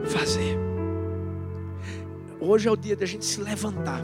fazer. 0.05 0.57
Hoje 2.39 2.67
é 2.67 2.71
o 2.71 2.77
dia 2.77 2.95
da 2.95 3.05
gente 3.05 3.25
se 3.25 3.41
levantar, 3.41 4.01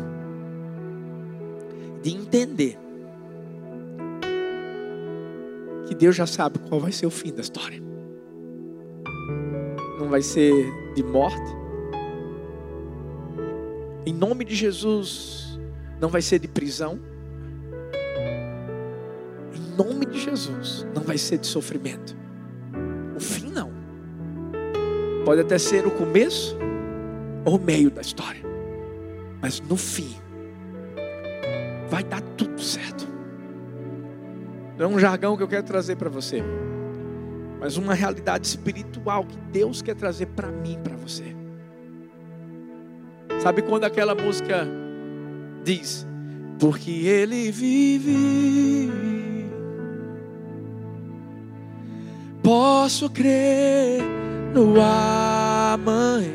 de 2.04 2.14
entender 2.14 2.78
que 5.88 5.96
Deus 5.96 6.16
já 6.16 6.28
sabe 6.28 6.60
qual 6.60 6.80
vai 6.80 6.92
ser 6.92 7.06
o 7.06 7.10
fim 7.10 7.34
da 7.34 7.42
história. 7.42 7.82
Não 9.98 10.10
vai 10.10 10.22
ser 10.22 10.54
de 10.96 11.02
morte. 11.02 11.64
Em 14.06 14.14
nome 14.14 14.44
de 14.44 14.54
Jesus, 14.54 15.58
não 16.02 16.10
vai 16.10 16.22
ser 16.22 16.40
de 16.40 16.48
prisão. 16.48 17.00
Em 19.56 19.78
nome 19.78 20.06
de 20.06 20.20
Jesus, 20.20 20.86
não 20.94 21.04
vai 21.04 21.18
ser 21.18 21.38
de 21.38 21.48
sofrimento. 21.48 22.18
O 23.16 23.20
fim 23.20 23.50
não. 23.50 23.72
Pode 25.24 25.40
até 25.40 25.58
ser 25.58 25.88
o 25.88 25.92
começo 25.92 26.58
ou 27.46 27.56
o 27.56 27.60
meio 27.62 27.90
da 27.90 28.02
história. 28.02 28.42
Mas 29.42 29.62
no 29.62 29.78
fim, 29.78 30.16
vai 31.94 32.04
dar 32.04 32.22
tudo 32.36 32.60
certo. 32.60 33.08
Não 34.76 34.86
é 34.86 34.88
um 34.88 34.98
jargão 34.98 35.38
que 35.38 35.44
eu 35.44 35.48
quero 35.48 35.62
trazer 35.62 35.96
para 35.96 36.10
você, 36.10 36.44
mas 37.60 37.78
uma 37.78 37.94
realidade 37.94 38.48
espiritual 38.48 39.24
que 39.24 39.38
Deus 39.52 39.84
quer 39.84 39.94
trazer 39.94 40.26
para 40.26 40.48
mim, 40.48 40.80
para 40.84 40.96
você. 40.96 41.36
Sabe 43.40 43.62
quando 43.62 43.84
aquela 43.84 44.16
música 44.16 44.68
diz: 45.64 46.08
Porque 46.60 46.90
Ele 46.90 47.52
vive, 47.52 48.92
posso 52.42 53.08
crer 53.08 54.02
no 54.52 54.82
amanhã, 54.82 56.26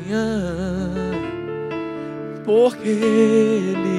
porque 2.45 2.87
Ele 2.87 3.98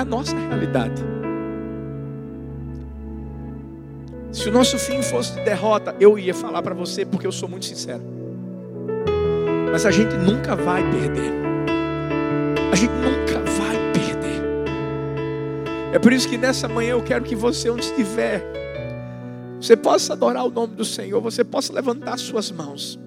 É 0.00 0.02
a 0.02 0.04
nossa 0.04 0.36
realidade. 0.36 1.02
Se 4.32 4.48
o 4.48 4.52
nosso 4.52 4.78
fim 4.78 5.02
fosse 5.02 5.34
de 5.34 5.44
derrota, 5.44 5.94
eu 6.00 6.18
ia 6.18 6.32
falar 6.32 6.62
para 6.62 6.74
você, 6.74 7.04
porque 7.04 7.26
eu 7.26 7.32
sou 7.32 7.48
muito 7.48 7.66
sincero. 7.66 8.02
Mas 9.70 9.84
a 9.84 9.90
gente 9.90 10.16
nunca 10.16 10.56
vai 10.56 10.82
perder. 10.90 11.32
A 12.72 12.76
gente 12.76 12.92
nunca 12.92 13.40
vai 13.40 13.76
perder. 13.92 14.40
É 15.92 15.98
por 15.98 16.12
isso 16.12 16.28
que 16.28 16.38
nessa 16.38 16.66
manhã 16.68 16.92
eu 16.92 17.02
quero 17.02 17.24
que 17.24 17.36
você, 17.36 17.68
onde 17.68 17.84
estiver, 17.84 18.42
você 19.60 19.76
possa 19.76 20.14
adorar 20.14 20.46
o 20.46 20.50
nome 20.50 20.74
do 20.74 20.84
Senhor, 20.84 21.20
você 21.20 21.44
possa 21.44 21.72
levantar 21.72 22.18
suas 22.18 22.50
mãos. 22.50 22.98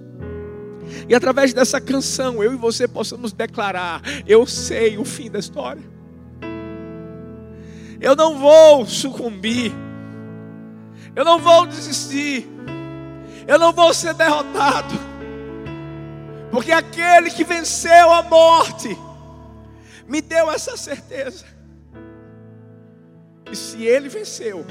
E 1.09 1.15
através 1.15 1.53
dessa 1.53 1.81
canção, 1.81 2.43
eu 2.43 2.53
e 2.53 2.57
você 2.57 2.87
possamos 2.87 3.31
declarar: 3.31 4.01
Eu 4.27 4.45
sei 4.45 4.97
o 4.97 5.05
fim 5.05 5.31
da 5.31 5.39
história. 5.39 5.92
Eu 8.03 8.17
não 8.17 8.37
vou 8.37 8.85
sucumbir. 8.85 9.71
Eu 11.15 11.23
não 11.23 11.39
vou 11.39 11.65
desistir. 11.65 12.45
Eu 13.47 13.57
não 13.57 13.71
vou 13.71 13.93
ser 13.93 14.13
derrotado. 14.13 14.93
Porque 16.51 16.73
aquele 16.73 17.31
que 17.31 17.45
venceu 17.45 18.11
a 18.11 18.21
morte 18.21 18.97
me 20.05 20.21
deu 20.21 20.51
essa 20.51 20.75
certeza. 20.75 21.45
E 23.49 23.55
se 23.55 23.85
ele 23.85 24.09
venceu, 24.09 24.65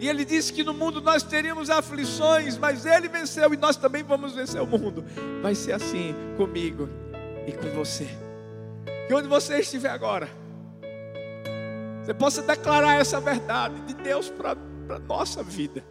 e 0.00 0.08
ele 0.08 0.24
disse 0.24 0.50
que 0.50 0.64
no 0.64 0.72
mundo 0.72 1.02
nós 1.02 1.22
teríamos 1.22 1.68
aflições, 1.68 2.56
mas 2.56 2.86
ele 2.86 3.08
venceu 3.08 3.52
e 3.52 3.58
nós 3.58 3.76
também 3.76 4.02
vamos 4.02 4.32
vencer 4.32 4.62
o 4.62 4.66
mundo. 4.66 5.04
Vai 5.42 5.54
ser 5.54 5.72
assim 5.72 6.14
comigo 6.38 6.88
e 7.46 7.52
com 7.52 7.68
você. 7.76 8.08
Que 9.06 9.12
onde 9.12 9.28
você 9.28 9.58
estiver 9.58 9.90
agora, 9.90 10.30
você 12.04 12.12
possa 12.12 12.42
declarar 12.42 13.00
essa 13.00 13.18
verdade 13.18 13.80
de 13.86 13.94
Deus 13.94 14.28
para 14.28 14.52
a 14.52 14.98
nossa 14.98 15.42
vida. 15.42 15.82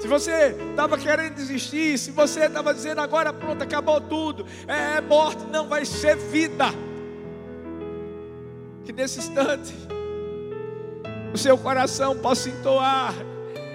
Se 0.00 0.08
você 0.08 0.56
estava 0.70 0.96
querendo 0.96 1.34
desistir, 1.34 1.98
se 1.98 2.10
você 2.10 2.46
estava 2.46 2.72
dizendo 2.72 3.02
agora 3.02 3.30
pronto, 3.30 3.62
acabou 3.62 4.00
tudo, 4.00 4.46
é, 4.66 4.96
é 4.96 5.00
morte, 5.02 5.44
não 5.52 5.68
vai 5.68 5.84
ser 5.84 6.16
vida. 6.16 6.64
Que 8.86 8.92
nesse 8.94 9.18
instante 9.18 9.74
o 11.34 11.36
seu 11.36 11.58
coração 11.58 12.16
possa 12.16 12.48
entoar 12.48 13.12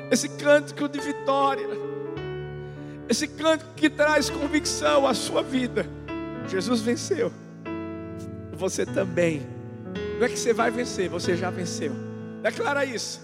esse 0.09 0.27
cântico 0.27 0.89
de 0.89 0.99
vitória, 0.99 1.67
esse 3.07 3.27
cântico 3.27 3.71
que 3.75 3.91
traz 3.91 4.27
convicção 4.27 5.05
à 5.05 5.13
sua 5.13 5.43
vida. 5.43 5.85
Jesus 6.47 6.81
venceu, 6.81 7.31
você 8.57 8.87
também. 8.87 9.54
Não 10.17 10.25
é 10.25 10.29
que 10.29 10.37
você 10.37 10.53
vai 10.53 10.71
vencer, 10.71 11.09
você 11.09 11.35
já 11.35 11.49
venceu. 11.49 11.91
Declara 12.41 12.85
isso. 12.85 13.21